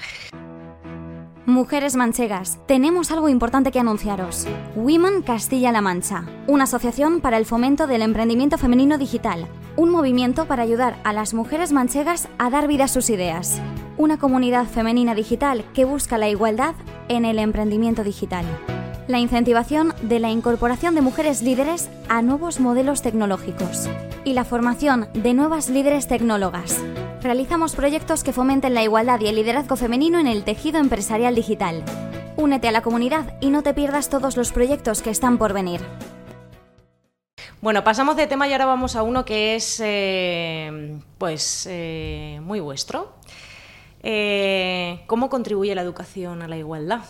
[1.46, 4.46] Mujeres manchegas, tenemos algo importante que anunciaros.
[4.77, 10.62] Women Castilla-La Mancha, una asociación para el fomento del emprendimiento femenino digital, un movimiento para
[10.62, 13.59] ayudar a las mujeres manchegas a dar vida a sus ideas,
[13.96, 16.75] una comunidad femenina digital que busca la igualdad
[17.09, 18.44] en el emprendimiento digital
[19.08, 23.88] la incentivación de la incorporación de mujeres líderes a nuevos modelos tecnológicos
[24.24, 26.82] y la formación de nuevas líderes tecnólogas.
[27.22, 31.84] Realizamos proyectos que fomenten la igualdad y el liderazgo femenino en el tejido empresarial digital.
[32.36, 35.80] Únete a la comunidad y no te pierdas todos los proyectos que están por venir.
[37.60, 42.58] Bueno, pasamos de tema y ahora vamos a uno que es eh, pues eh, muy
[42.60, 43.12] vuestro.
[44.02, 47.00] Eh, ¿Cómo contribuye la educación a la igualdad?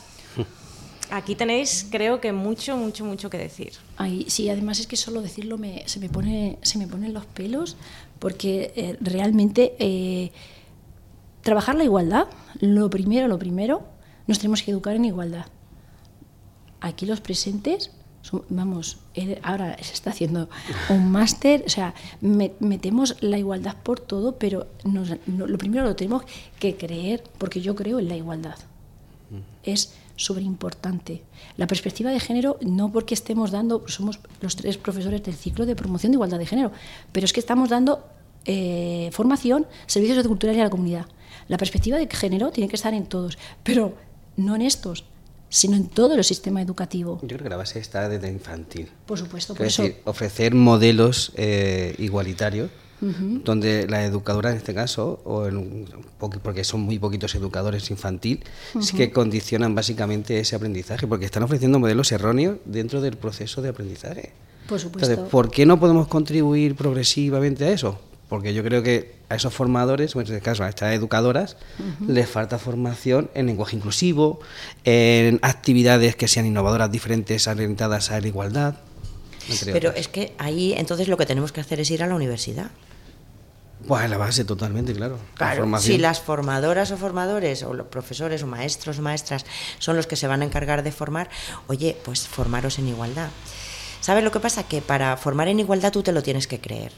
[1.11, 3.73] Aquí tenéis, creo que mucho, mucho, mucho que decir.
[3.97, 7.27] Ay, sí, además es que solo decirlo me, se, me pone, se me ponen los
[7.27, 7.77] pelos,
[8.19, 10.31] porque eh, realmente eh,
[11.43, 12.29] trabajar la igualdad,
[12.61, 13.83] lo primero, lo primero,
[14.27, 15.47] nos tenemos que educar en igualdad.
[16.81, 17.91] Aquí los presentes,
[18.49, 18.99] vamos,
[19.43, 20.49] ahora se está haciendo
[20.89, 24.69] un máster, o sea, metemos la igualdad por todo, pero
[25.27, 26.23] lo primero lo tenemos
[26.59, 28.57] que creer, porque yo creo en la igualdad.
[29.63, 31.23] Es súper importante.
[31.57, 35.77] La perspectiva de género, no porque estemos dando, somos los tres profesores del ciclo de
[35.77, 36.73] promoción de igualdad de género,
[37.13, 38.05] pero es que estamos dando
[38.45, 41.07] eh, formación, servicios de cultura y a la comunidad.
[41.49, 43.95] La perspectiva de género tiene que estar en todos, pero
[44.37, 45.05] no en estos,
[45.49, 47.19] sino en todo el sistema educativo.
[47.23, 48.89] Yo creo que la base está desde infantil.
[49.07, 49.85] Por supuesto, por eso.
[50.05, 55.49] ofrecer modelos eh, igualitarios donde la educadora en este caso, o
[56.43, 58.45] porque son muy poquitos educadores infantil,
[58.79, 63.71] es que condicionan básicamente ese aprendizaje, porque están ofreciendo modelos erróneos dentro del proceso de
[63.71, 64.33] aprendizaje.
[64.69, 65.11] Por supuesto.
[65.11, 67.99] Entonces, ¿por qué no podemos contribuir progresivamente a eso?
[68.29, 71.57] Porque yo creo que a esos formadores, o en este caso a estas educadoras,
[72.07, 74.39] les falta formación en lenguaje inclusivo,
[74.85, 78.77] en actividades que sean innovadoras, diferentes, orientadas a la igualdad.
[79.73, 82.71] Pero es que ahí entonces lo que tenemos que hacer es ir a la universidad.
[83.87, 85.19] Pues la base, totalmente, claro.
[85.79, 89.45] si las formadoras o formadores, o los profesores o maestros o maestras
[89.79, 91.31] son los que se van a encargar de formar,
[91.67, 93.31] oye, pues formaros en igualdad.
[94.01, 94.65] ¿Sabes lo que pasa?
[94.65, 96.93] Que para formar en igualdad tú te lo tienes que creer.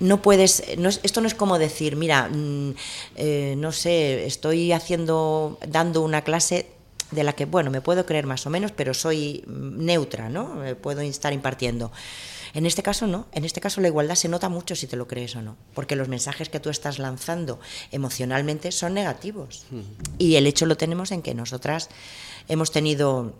[0.00, 0.62] No puedes,
[1.02, 2.74] esto no es como decir, mira, mm,
[3.16, 6.70] eh, no sé, estoy haciendo, dando una clase
[7.10, 10.62] de la que, bueno, me puedo creer más o menos, pero soy neutra, ¿no?
[10.80, 11.92] Puedo estar impartiendo.
[12.54, 15.06] En este caso no, en este caso la igualdad se nota mucho si te lo
[15.06, 17.60] crees o no, porque los mensajes que tú estás lanzando
[17.92, 19.66] emocionalmente son negativos.
[20.18, 21.88] Y el hecho lo tenemos en que nosotras
[22.48, 23.34] hemos tenido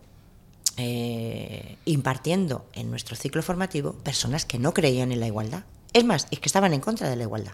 [0.76, 5.64] eh, impartiendo en nuestro ciclo formativo personas que no creían en la igualdad.
[5.92, 7.52] Es más, es que estaban en contra de la igualdad.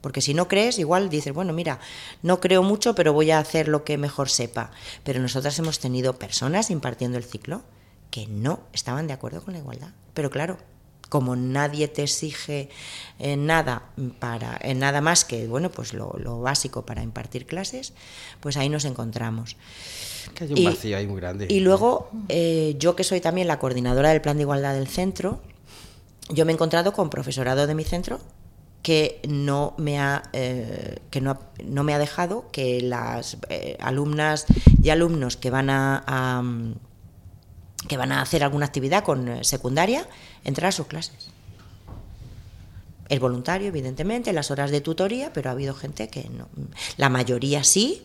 [0.00, 1.80] Porque si no crees, igual dices, bueno, mira,
[2.22, 4.70] no creo mucho, pero voy a hacer lo que mejor sepa.
[5.02, 7.62] Pero nosotras hemos tenido personas impartiendo el ciclo
[8.10, 9.90] que no estaban de acuerdo con la igualdad.
[10.14, 10.58] Pero claro,
[11.08, 12.68] como nadie te exige
[13.18, 13.82] eh, nada
[14.18, 17.92] para en nada más que bueno pues lo, básico para impartir clases
[18.40, 19.56] pues ahí nos encontramos
[20.34, 23.58] que hay un vacío ahí muy grande y luego eh, yo que soy también la
[23.58, 25.40] coordinadora del plan de igualdad del centro
[26.30, 28.20] yo me he encontrado con profesorado de mi centro
[28.82, 33.38] que no me ha eh, que no, no, me ha dejado que las
[33.80, 34.46] alumnas
[34.82, 36.42] y alumnos que van a
[37.86, 40.08] que van a hacer alguna actividad con eh, secundaria,
[40.44, 41.30] entrar a sus clases.
[43.08, 46.48] Es voluntario, evidentemente, las horas de tutoría, pero ha habido gente que no.
[46.98, 48.02] La mayoría sí,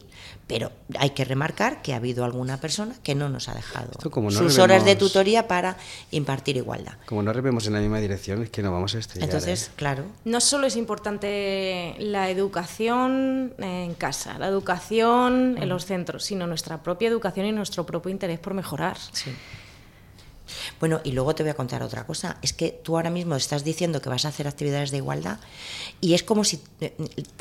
[0.47, 3.91] pero hay que remarcar que ha habido alguna persona que no nos ha dejado
[4.29, 5.77] sus horas de tutoría para
[6.11, 6.93] impartir igualdad.
[7.05, 9.29] Como no rememos en la misma dirección, es que no vamos a estrellar.
[9.29, 9.71] Entonces, ¿eh?
[9.75, 10.05] claro.
[10.25, 16.81] No solo es importante la educación en casa, la educación en los centros, sino nuestra
[16.83, 18.97] propia educación y nuestro propio interés por mejorar.
[19.11, 19.31] Sí.
[20.79, 22.37] Bueno, y luego te voy a contar otra cosa.
[22.41, 25.39] Es que tú ahora mismo estás diciendo que vas a hacer actividades de igualdad
[26.01, 26.95] y es como si eh,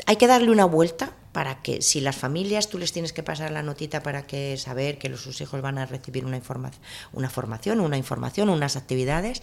[0.05, 3.51] hay que darle una vuelta para que si las familias tú les tienes que pasar
[3.51, 6.39] la notita para que saber que los, sus hijos van a recibir una,
[7.11, 9.41] una formación, una información, unas actividades,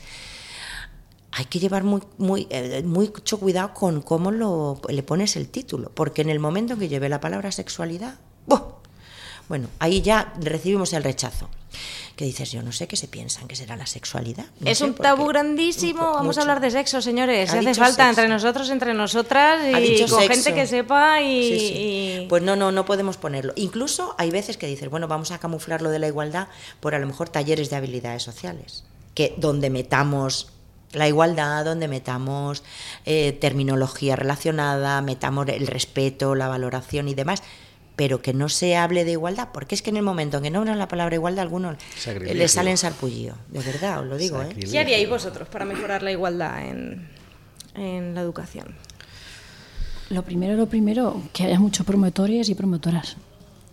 [1.32, 5.90] hay que llevar muy, muy, eh, mucho cuidado con cómo lo, le pones el título,
[5.94, 8.18] porque en el momento en que lleve la palabra sexualidad,
[9.48, 11.48] bueno, ahí ya recibimos el rechazo
[12.20, 14.44] que dices, yo no sé qué se piensan que será la sexualidad.
[14.62, 17.48] es un tabú grandísimo, vamos a hablar de sexo, señores.
[17.48, 22.72] hace falta entre nosotros, entre nosotras y con gente que sepa y, Pues no, no,
[22.72, 23.54] no podemos ponerlo.
[23.56, 26.48] Incluso hay veces que dices, bueno, vamos a camuflar lo de la igualdad
[26.80, 30.48] por a lo mejor talleres de habilidades sociales, que donde metamos
[30.92, 32.62] la igualdad, donde metamos
[33.06, 37.42] eh, terminología relacionada, metamos el respeto, la valoración y demás
[38.00, 40.50] pero que no se hable de igualdad, porque es que en el momento en que
[40.50, 41.76] nombran la palabra igualdad, a algunos
[42.22, 44.40] les salen sarpullido, de verdad, os lo digo.
[44.40, 44.56] ¿eh?
[44.70, 47.10] ¿Qué haríais vosotros para mejorar la igualdad en,
[47.74, 48.74] en la educación?
[50.08, 53.18] Lo primero, lo primero, que haya muchos promotores y promotoras.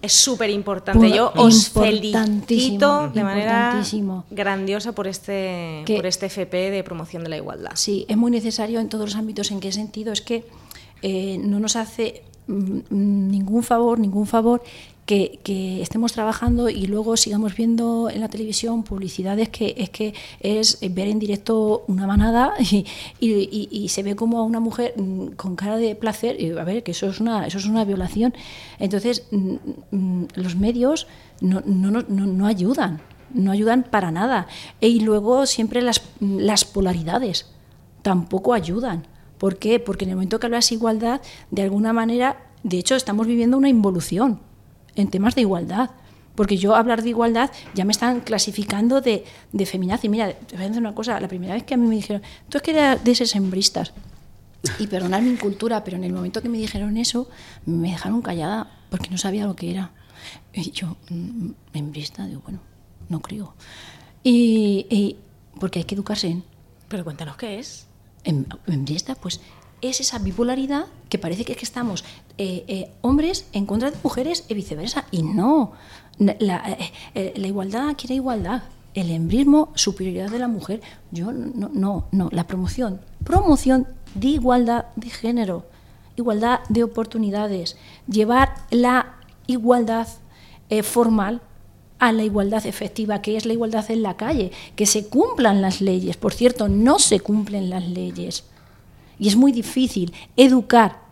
[0.02, 1.10] Es súper importante.
[1.10, 3.82] Yo os felicito de manera
[4.30, 7.72] grandiosa por este, por este FP de promoción de la igualdad.
[7.76, 9.52] Sí, es muy necesario en todos los ámbitos.
[9.52, 10.12] ¿En qué sentido?
[10.12, 10.44] Es que
[11.02, 14.62] eh, no nos hace ningún favor, ningún favor
[15.08, 20.80] que, estemos trabajando y luego sigamos viendo en la televisión publicidades que es que es
[20.82, 22.54] ver en directo una manada
[23.20, 26.84] y, se ve como a una mujer mm, con cara de placer, y a ver,
[26.84, 28.34] que eso es una, eso es una violación.
[28.80, 31.08] Entonces, mm, los medios
[31.40, 33.00] no, no, no, ayudan,
[33.34, 34.48] no ayudan para nada.
[34.82, 37.50] Y luego siempre las, las polaridades
[38.02, 39.08] tampoco ayudan.
[39.38, 39.80] ¿Por qué?
[39.80, 41.22] Porque en el momento que hablas igualdad,
[41.52, 44.40] de alguna manera, de hecho, estamos viviendo una involución
[44.96, 45.92] en temas de igualdad.
[46.36, 50.08] Porque yo hablar de igualdad ya me están clasificando de, de feminazi.
[50.08, 52.22] Mira, te voy a decir una cosa, la primera vez que a mí me dijeron,
[52.48, 53.94] tú es que eres de esos hembristas.
[54.80, 57.30] Y perdonad mi incultura, pero en el momento que me dijeron eso,
[57.66, 59.92] me dejaron callada porque no sabía lo que era.
[60.54, 62.60] Y yo, mm, hembrista, digo, bueno,
[63.10, 63.54] no creo.
[64.24, 65.18] Y,
[65.60, 66.42] porque hay que educarse.
[66.88, 67.88] Pero cuéntanos qué es.
[68.28, 69.40] En, hembrista, pues
[69.82, 72.04] es esa bipolaridad que parece que, es que estamos
[72.38, 75.06] eh, eh, hombres en contra de mujeres y viceversa.
[75.12, 75.72] Y no,
[76.20, 76.78] la,
[77.16, 78.64] eh, la igualdad quiere igualdad.
[78.94, 80.82] El embrismo, superioridad de la mujer.
[81.12, 82.30] Yo no, no, no.
[82.32, 85.66] La promoción, promoción de igualdad de género,
[86.16, 90.08] igualdad de oportunidades, llevar la igualdad
[90.84, 91.42] formal
[92.00, 95.82] a la igualdad efectiva, que es la igualdad en la calle, que se cumplan las
[95.82, 96.18] leyes.
[96.18, 98.44] Por cierto, no se cumplen las leyes.
[99.20, 101.08] Y es muy difícil educar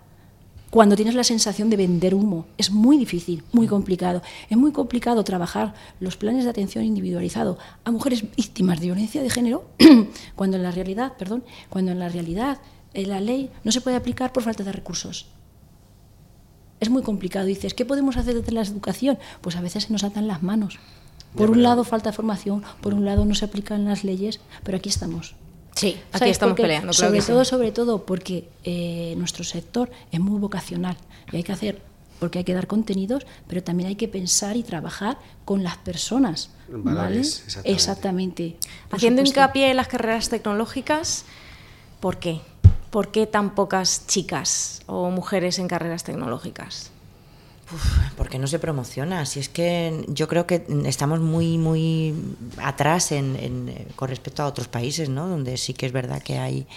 [0.69, 2.47] cuando tienes la sensación de vender humo.
[2.57, 4.21] Es muy difícil, muy complicado.
[4.49, 9.29] Es muy complicado trabajar los planes de atención individualizado a mujeres víctimas de violencia de
[9.29, 9.65] género
[10.35, 12.59] cuando en la realidad, perdón, cuando en la realidad
[12.93, 15.27] eh, la ley no se puede aplicar por falta de recursos.
[16.79, 17.45] Es muy complicado.
[17.45, 19.17] Dices, ¿qué podemos hacer desde la educación?
[19.41, 20.79] Pues a veces se nos atan las manos.
[21.35, 24.89] Por un lado falta formación, por un lado no se aplican las leyes, pero aquí
[24.89, 25.35] estamos.
[25.75, 26.93] Sí, aquí estamos peleando.
[26.93, 30.95] sobre todo, sobre todo porque eh, nuestro sector es muy vocacional
[31.33, 31.81] y hay que hacer,
[32.19, 36.51] porque hay que dar contenidos, pero también hay que pensar y trabajar con las personas.
[37.65, 38.55] exactamente.
[38.89, 41.25] Haciendo hincapié en las carreras tecnológicas,
[41.99, 42.39] ¿por qué?
[42.95, 46.91] ¿Por qué tan pocas chicas o mujeres en carreras tecnológicas?
[48.15, 49.25] porque no se promociona.
[49.25, 52.13] Si es que yo creo que estamos muy, muy
[52.57, 55.27] atrás en, con respecto a otros países, ¿no?
[55.27, 56.67] Donde sí que es verdad que hay.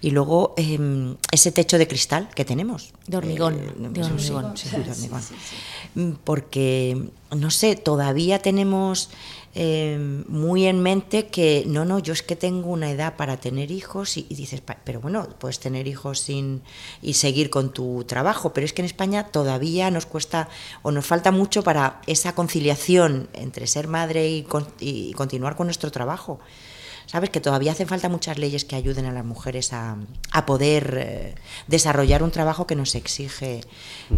[0.00, 2.92] Y luego em, ese techo de cristal que tenemos.
[3.06, 3.54] De hormigón.
[3.54, 4.56] Eh, de hormigón.
[4.56, 6.18] Sí, de hormigón.
[6.24, 9.10] Porque, no sé, todavía tenemos
[9.52, 13.72] Em, muy en mente que no, no, yo es que tengo una edad para tener
[13.72, 16.62] hijos y, dices, pero bueno, puedes tener hijos sin
[17.02, 20.48] y seguir con tu trabajo, pero es que en España todavía nos cuesta
[20.82, 24.46] o nos falta mucho para esa conciliación entre ser madre y,
[24.78, 26.38] y continuar con nuestro trabajo.
[27.06, 27.30] ¿Sabes?
[27.30, 29.96] Que todavía hacen falta muchas leyes que ayuden a las mujeres a,
[30.30, 31.34] a poder eh,
[31.66, 33.62] desarrollar un trabajo que nos exige,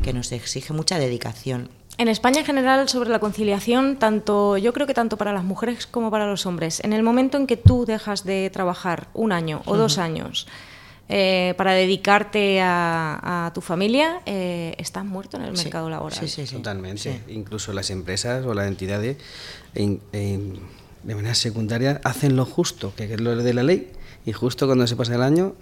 [0.03, 1.71] que nos exige mucha dedicación.
[1.99, 5.87] En España en general sobre la conciliación, tanto yo creo que tanto para las mujeres
[5.87, 9.63] como para los hombres, en el momento en que tú dejas de trabajar un año
[9.67, 10.47] o dos años
[11.09, 16.19] eh, para dedicarte a, tu familia, eh, estás muerto en el mercado laboral.
[16.19, 17.21] Sí, sí, Totalmente.
[17.29, 19.19] Incluso las empresas o las entidades
[19.75, 23.93] de manera secundaria hacen lo justo, que es lo de la ley,
[24.25, 25.55] y justo cuando se pasa el año,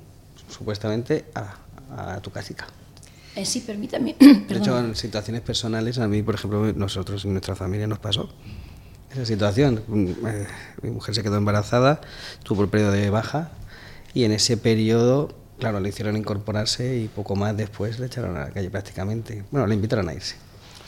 [0.48, 1.56] supuestamente a,
[2.14, 2.66] a tu casica.
[3.36, 4.16] Eh, sí, permítame.
[4.18, 8.28] de hecho, en situaciones personales, a mí, por ejemplo, nosotros en nuestra familia nos pasó
[9.12, 9.82] esa situación.
[10.26, 10.46] Eh,
[10.82, 12.00] mi mujer se quedó embarazada,
[12.42, 13.50] tuvo el periodo de baja
[14.14, 18.46] y en ese periodo, claro, le hicieron incorporarse y poco más después le echaron a
[18.46, 19.44] la calle prácticamente.
[19.50, 20.36] Bueno, le invitaron a irse.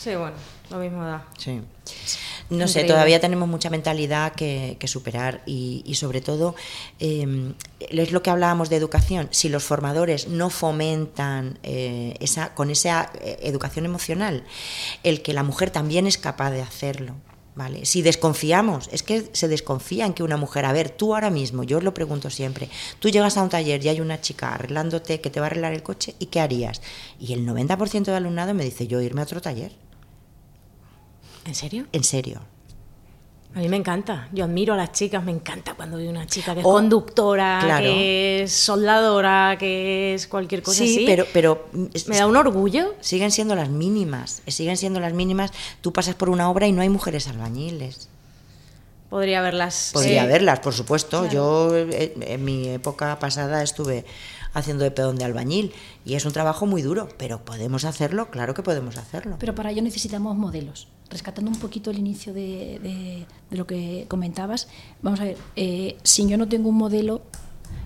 [0.02, 0.34] Sí, bueno,
[0.68, 1.24] lo mismo da.
[1.38, 1.60] Sí.
[2.50, 6.56] No sé, todavía tenemos mucha mentalidad que, superar y, sobre todo
[6.98, 9.28] em, es lo que hablábamos de educación.
[9.30, 14.42] Si los formadores no fomentan eh, esa, con esa eh, educación emocional
[15.04, 17.14] el que la mujer también es capaz de hacerlo,
[17.54, 17.84] ¿Vale?
[17.84, 21.64] Si desconfiamos, es que se desconfía en que una mujer, a ver, tú ahora mismo,
[21.64, 25.20] yo os lo pregunto siempre, tú llegas a un taller y hay una chica arreglándote
[25.20, 26.80] que te va a arreglar el coche, ¿y qué harías?
[27.20, 29.72] Y el 90% del alumnado me dice, yo irme a otro taller.
[31.44, 31.86] ¿En serio?
[31.92, 32.40] En serio.
[33.54, 36.54] A mí me encanta, yo admiro a las chicas, me encanta cuando veo una chica
[36.54, 41.04] que es conductora, que es soldadora, que es cualquier cosa sí, así.
[41.06, 41.68] pero, pero
[42.06, 42.94] me da un orgullo.
[43.00, 45.52] Siguen siendo las mínimas, siguen siendo las mínimas.
[45.82, 48.08] Tú pasas por una obra y no hay mujeres albañiles.
[49.10, 49.90] Podría verlas.
[49.92, 51.28] Podría verlas, por supuesto.
[51.28, 54.06] Yo eh, en mi época pasada estuve
[54.54, 55.74] haciendo de pedón de albañil
[56.06, 59.36] y es un trabajo muy duro, pero podemos hacerlo, claro que podemos hacerlo.
[59.38, 60.88] Pero para ello necesitamos modelos.
[61.12, 64.66] Rescatando un poquito el inicio de, lo que comentabas,
[65.02, 67.20] vamos a ver, eh, si yo no tengo un modelo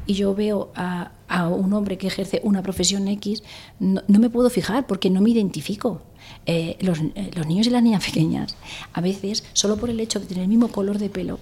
[0.07, 1.11] y yo veo a,
[1.49, 3.43] un hombre que ejerce una profesión X,
[3.81, 6.03] no, me puedo fijar porque no me identifico.
[6.47, 8.57] Eh, los, eh, los niños y las niñas pequeñas,
[8.93, 11.41] a veces, solo por el hecho de tener el mismo color de pelo,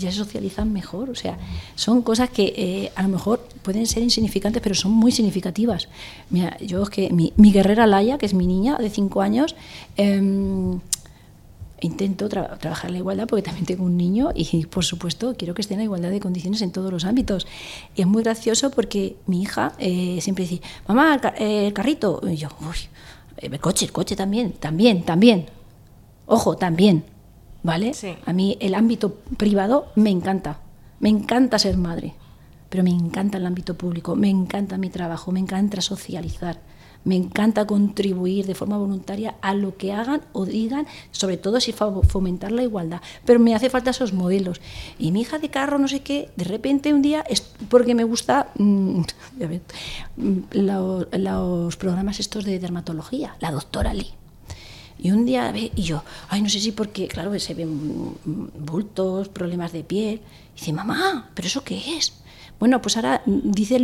[0.00, 1.10] ya se socializan mejor.
[1.10, 1.38] O sea,
[1.76, 5.88] son cosas que eh, a lo mejor pueden ser insignificantes, pero son muy significativas.
[6.30, 9.54] Mira, yo es que mi, guerrera Laia, que es mi niña de 5 años,
[9.96, 10.80] em,
[11.80, 15.74] intento trabajar la igualdad porque también tengo un niño y, por supuesto, quiero que esté
[15.74, 17.46] en igualdad de condiciones en todos los ámbitos.
[17.94, 22.20] Y es muy gracioso porque mi hija eh, siempre dice, mamá, el, carrito.
[22.28, 22.76] Y yo, uy,
[23.38, 25.46] el coche, el coche también, también, también.
[26.26, 27.04] Ojo, también.
[27.62, 27.92] ¿Vale?
[28.26, 30.60] A mí el ámbito privado me encanta,
[30.98, 32.14] me encanta ser madre,
[32.68, 36.58] pero me encanta el ámbito público, me encanta mi trabajo, me encanta socializar,
[37.02, 41.72] Me encanta contribuir de forma voluntaria a lo que hagan o digan, sobre todo si
[41.72, 43.00] fomentar la igualdad.
[43.24, 44.60] Pero me hace falta esos modelos.
[44.98, 47.24] Y mi hija de carro, no sé qué, de repente un día,
[47.70, 49.00] porque me gusta mm,
[50.16, 54.19] mm, los programas estos de dermatología, la doctora Lee.
[55.02, 59.28] Y un día ve, y yo, ay, no sé si porque, claro, se ven bultos,
[59.28, 60.20] problemas de piel.
[60.56, 62.12] Y dice, mamá, ¿pero eso qué es?
[62.60, 63.80] Bueno, pues ahora dice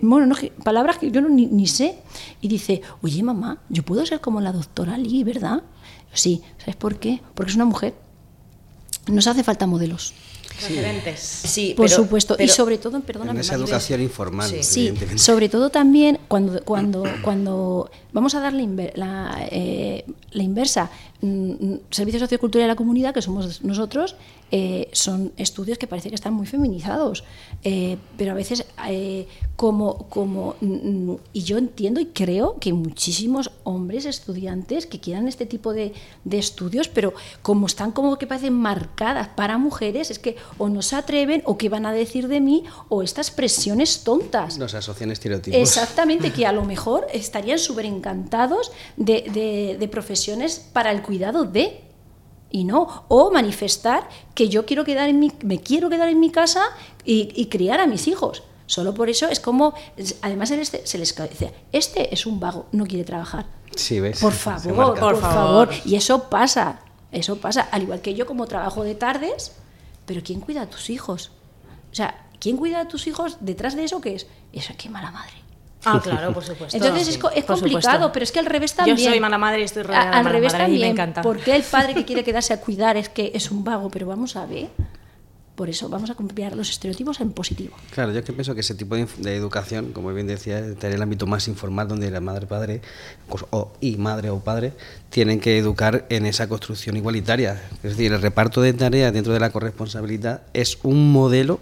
[0.00, 0.34] bueno, no,
[0.64, 1.98] palabras que yo no, ni, sé.
[2.40, 5.62] Y dice, oye mamá, yo puedo ser como la doctora Lee, ¿verdad?
[6.12, 7.20] Sí, ¿sabes por qué?
[7.34, 7.94] Porque es una mujer.
[9.06, 10.14] Nos hace falta modelos.
[10.60, 11.20] Referentes.
[11.20, 12.36] Sí, por supuesto.
[12.40, 13.38] y sobre todo, perdóname.
[13.38, 14.92] En esa educación informal, sí.
[15.14, 20.90] sobre todo también cuando, cuando, cuando vamos a dar la, eh, la inversa,
[21.20, 24.16] mm, mm, Servicio Sociocultural de la Comunidad, que somos nosotros,
[24.50, 27.22] eh, son estudios que parece que están muy feminizados,
[27.64, 33.50] eh, pero a veces eh, como, como, mm, y yo entiendo y creo que muchísimos
[33.64, 35.92] hombres estudiantes que quieran este tipo de,
[36.24, 40.80] de, estudios, pero como están como que parecen marcadas para mujeres, es que o no
[40.80, 44.56] se atreven o qué van a decir de mí o estas presiones tontas.
[44.56, 45.60] Nos asocian estereotipos.
[45.60, 51.44] Exactamente, que a lo mejor estarían súper encantados de, de, de profesiones para el cuidado
[51.44, 51.88] de
[52.50, 56.30] y no o manifestar que yo quiero quedar en mi, me quiero quedar en mi
[56.30, 56.62] casa
[57.04, 58.42] y, criar a mis hijos.
[58.66, 59.72] Solo por eso es como
[60.20, 63.46] además este, se les dice este es un vago no quiere trabajar.
[63.74, 64.20] Sí, ¿ves?
[64.20, 65.70] por favor por, favor.
[65.84, 66.80] y eso pasa
[67.10, 67.62] eso pasa.
[67.70, 69.52] Al igual que yo como trabajo de tardes
[70.04, 71.32] pero quién cuida a tus hijos
[71.90, 75.10] o sea quién cuida a tus hijos detrás de eso qué es eso qué mala
[75.10, 75.47] madre
[75.84, 76.76] Ah, claro, por supuesto.
[76.76, 78.96] Entonces es, complicado, pero es que al revés también.
[78.96, 80.82] Yo soy mala madre y estoy rodeada Al de revés madre también.
[80.82, 81.22] Y me encanta.
[81.22, 84.36] Porque el padre que quiere quedarse a cuidar es que es un vago, pero vamos
[84.36, 84.68] a ver.
[85.54, 87.74] Por eso vamos a cambiar los estereotipos en positivo.
[87.90, 91.02] Claro, yo es que pienso que ese tipo de, educación, como bien decía, en el
[91.02, 92.80] ámbito más informal donde la madre, padre
[93.28, 94.74] o, y madre o padre
[95.10, 97.60] tienen que educar en esa construcción igualitaria.
[97.82, 101.58] Es decir, el reparto de tareas dentro de la corresponsabilidad es un modelo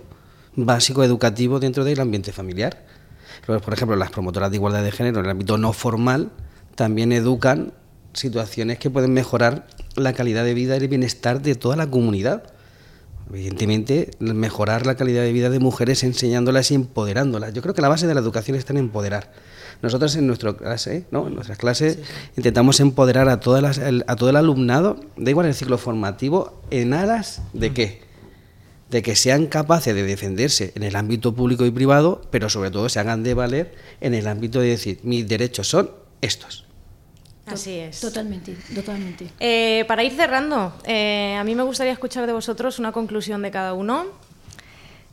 [0.57, 2.85] básico educativo dentro del ambiente familiar
[3.47, 6.31] por ejemplo, las promotoras de igualdad de género en el ámbito no formal
[6.75, 7.73] también educan
[8.13, 12.43] situaciones que pueden mejorar la calidad de vida y el bienestar de toda la comunidad.
[13.31, 17.53] Evidentemente, mejorar la calidad de vida de mujeres enseñándolas y empoderándolas.
[17.53, 19.33] Yo creo que la base de la educación está en empoderar.
[19.83, 21.27] Nosotros en nuestra clase, ¿no?
[21.27, 21.99] en nuestras clases,
[22.37, 27.43] intentamos empoderar a, todas a todo el alumnado, da igual el ciclo formativo, en aras
[27.53, 28.06] de qué?
[28.91, 32.89] De que sean capaces de defenderse en el ámbito público y privado, pero sobre todo
[32.89, 36.65] se hagan de valer en el ámbito de decir, mis derechos son estos.
[37.47, 38.01] Así es.
[38.01, 39.29] Totalmente, totalmente.
[39.39, 43.53] Eh, para ir cerrando, eh, a mí me gustaría escuchar de vosotros una conclusión de
[43.53, 44.07] cada uno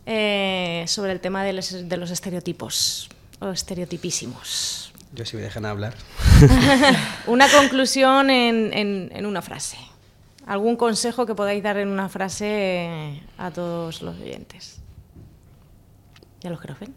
[0.05, 3.09] eh, sobre el tema de los, de los estereotipos,
[3.39, 4.91] o estereotipísimos.
[5.13, 5.93] Yo si me dejan hablar.
[7.27, 9.77] una conclusión en, en, en una frase.
[10.45, 14.81] ¿Algún consejo que podáis dar en una frase a todos los oyentes?
[16.41, 16.93] ¿Ya los que nos ven?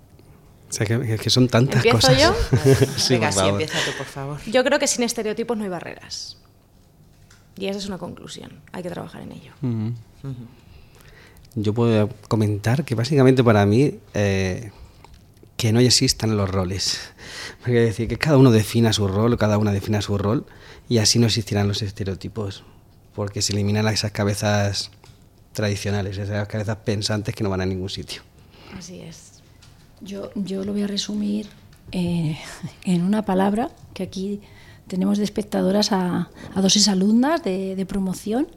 [0.68, 2.20] O sea, que, que son tantas ¿Empiezo cosas.
[2.20, 2.34] yo?
[2.97, 4.40] sí, Venga, sí, empieza tú, por favor.
[4.47, 6.38] Yo creo que sin estereotipos no hay barreras.
[7.57, 8.61] Y esa es una conclusión.
[8.72, 9.53] Hay que trabajar en ello.
[11.55, 14.72] Yo puedo comentar que básicamente para mí eh,
[15.57, 17.01] que no existan los roles.
[17.61, 20.47] Porque decir que cada uno defina su rol, cada una defina su rol
[20.88, 22.64] y así no existirán los estereotipos
[23.16, 24.90] porque se eliminan esas cabezas
[25.54, 28.20] tradicionales, esas cabezas pensantes que no van a ningún sitio.
[28.76, 29.40] Así es.
[30.02, 31.48] Yo, yo lo voy a resumir
[31.92, 32.38] eh,
[32.84, 34.42] en una palabra, que aquí
[34.86, 38.48] tenemos de espectadoras a, a dos exalumnas de, de promoción,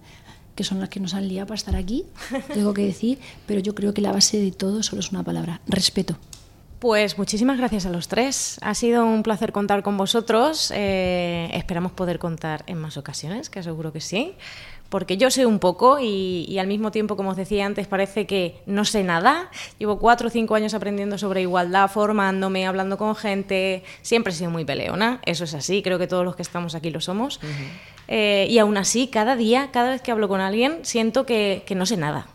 [0.55, 2.05] que son las que nos han liado para estar aquí,
[2.53, 5.61] tengo que decir, pero yo creo que la base de todo solo es una palabra,
[5.67, 6.17] respeto.
[6.79, 8.57] Pues muchísimas gracias a los tres.
[8.61, 10.71] Ha sido un placer contar con vosotros.
[10.73, 14.33] Eh, esperamos poder contar en más ocasiones, que seguro que sí.
[14.87, 18.25] Porque yo sé un poco y, y, al mismo tiempo, como os decía antes, parece
[18.25, 19.51] que no sé nada.
[19.77, 23.83] Llevo cuatro o cinco años aprendiendo sobre igualdad, formándome, hablando con gente.
[24.01, 26.89] Siempre he sido muy peleona, eso es así, creo que todos los que estamos aquí
[26.89, 27.37] lo somos.
[27.43, 27.69] Uh -huh.
[28.07, 31.75] eh, y aún así, cada día, cada vez que hablo con alguien, siento que, que
[31.75, 32.25] no sé nada.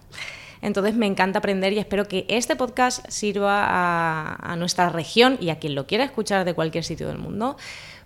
[0.64, 5.50] Entonces me encanta aprender y espero que este podcast sirva a, a, nuestra región y
[5.50, 7.56] a quien lo quiera escuchar de cualquier sitio del mundo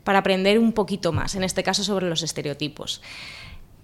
[0.02, 3.00] para aprender un poquito más, en este caso sobre los estereotipos.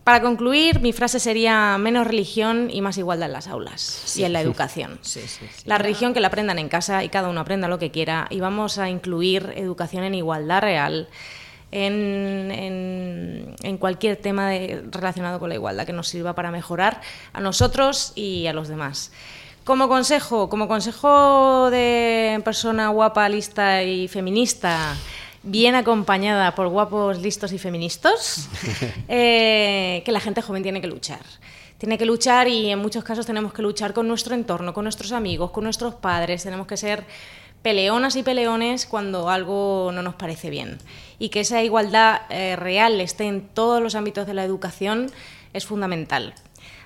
[0.05, 4.21] Para concluir, mi frase sería menos religión y más igualdad en las aulas sí.
[4.21, 4.99] y en la educación.
[5.03, 7.91] Sí, sí, la religión que la aprendan en casa y cada uno aprenda lo que
[7.91, 11.09] quiera y vamos a incluir educación en igualdad real
[11.75, 17.01] en, en, en cualquier tema de, relacionado con la igualdad que nos sirva para mejorar
[17.33, 19.11] a nosotros y a los demás.
[19.65, 24.95] Como consejo, como consejo de persona guapa, lista y feminista,
[25.43, 28.49] bien acompañada por guapos, listos y feministas,
[29.09, 31.23] eh, que la gente joven tiene que luchar.
[31.79, 35.11] Tiene que luchar y en muchos casos tenemos que luchar con nuestro entorno, con nuestros
[35.11, 36.45] amigos, con nuestros padres.
[36.45, 37.05] Tenemos que ser
[37.63, 40.79] peleonas y peleones cuando algo no nos parece bien.
[41.19, 45.11] Y que esa igualdad eh, real esté en todos los ámbitos de la educación
[45.53, 46.35] es fundamental.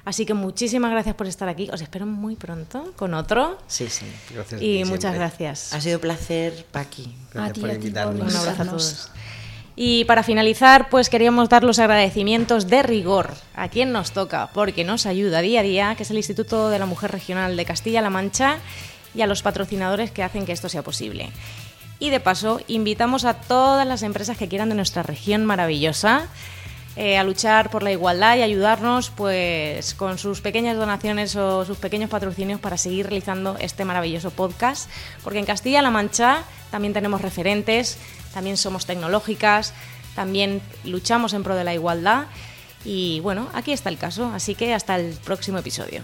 [0.05, 1.69] Así que muchísimas gracias por estar aquí.
[1.73, 3.59] Os espero muy pronto con otro.
[3.67, 4.07] Sí, sí.
[4.33, 4.63] Gracias.
[4.63, 5.75] Y muchas gracias.
[5.75, 7.15] Ha sido un placer, Paqui.
[7.33, 8.33] Gracias por invitarnos.
[8.33, 9.11] Un abrazo a todos.
[9.81, 14.83] Y para finalizar, pues queríamos dar los agradecimientos de rigor a quien nos toca, porque
[14.83, 18.11] nos ayuda día a día, que es el Instituto de la Mujer Regional de Castilla-La
[18.11, 18.59] Mancha,
[19.15, 21.31] y a los patrocinadores que hacen que esto sea posible.
[22.01, 26.29] Y de paso, invitamos a todas las empresas que quieran de nuestra región maravillosa
[27.01, 31.79] eh, a luchar por la igualdad y ayudarnos pues con sus pequeñas donaciones o sus
[31.79, 34.91] pequeños patrocinios para seguir realizando este maravilloso podcast,
[35.23, 36.43] porque en Castilla-La Mancha
[36.73, 37.99] también tenemos referentes,
[38.35, 39.75] también somos tecnológicas,
[40.17, 42.27] también luchamos en pro de la igualdad.
[42.85, 46.03] Y bueno, aquí está el caso, así que hasta el próximo episodio.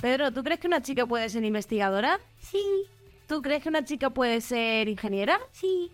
[0.00, 2.20] Pedro, ¿tú crees que una chica puede ser investigadora?
[2.40, 2.62] Sí.
[3.26, 5.40] ¿Tú crees que una chica puede ser ingeniera?
[5.50, 5.90] Sí.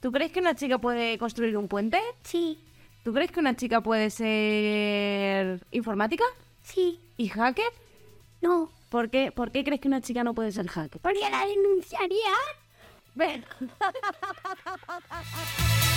[0.00, 2.00] ¿Tú crees que una chica puede construir un puente?
[2.22, 2.60] Sí.
[3.02, 6.22] ¿Tú crees que una chica puede ser informática?
[6.62, 7.00] Sí.
[7.16, 7.72] ¿Y hacker?
[8.40, 8.70] No.
[8.90, 11.00] ¿Por qué, ¿Por qué crees que una chica no puede ser hacker?
[11.00, 12.30] Porque la denunciaría.
[13.16, 13.44] Ven.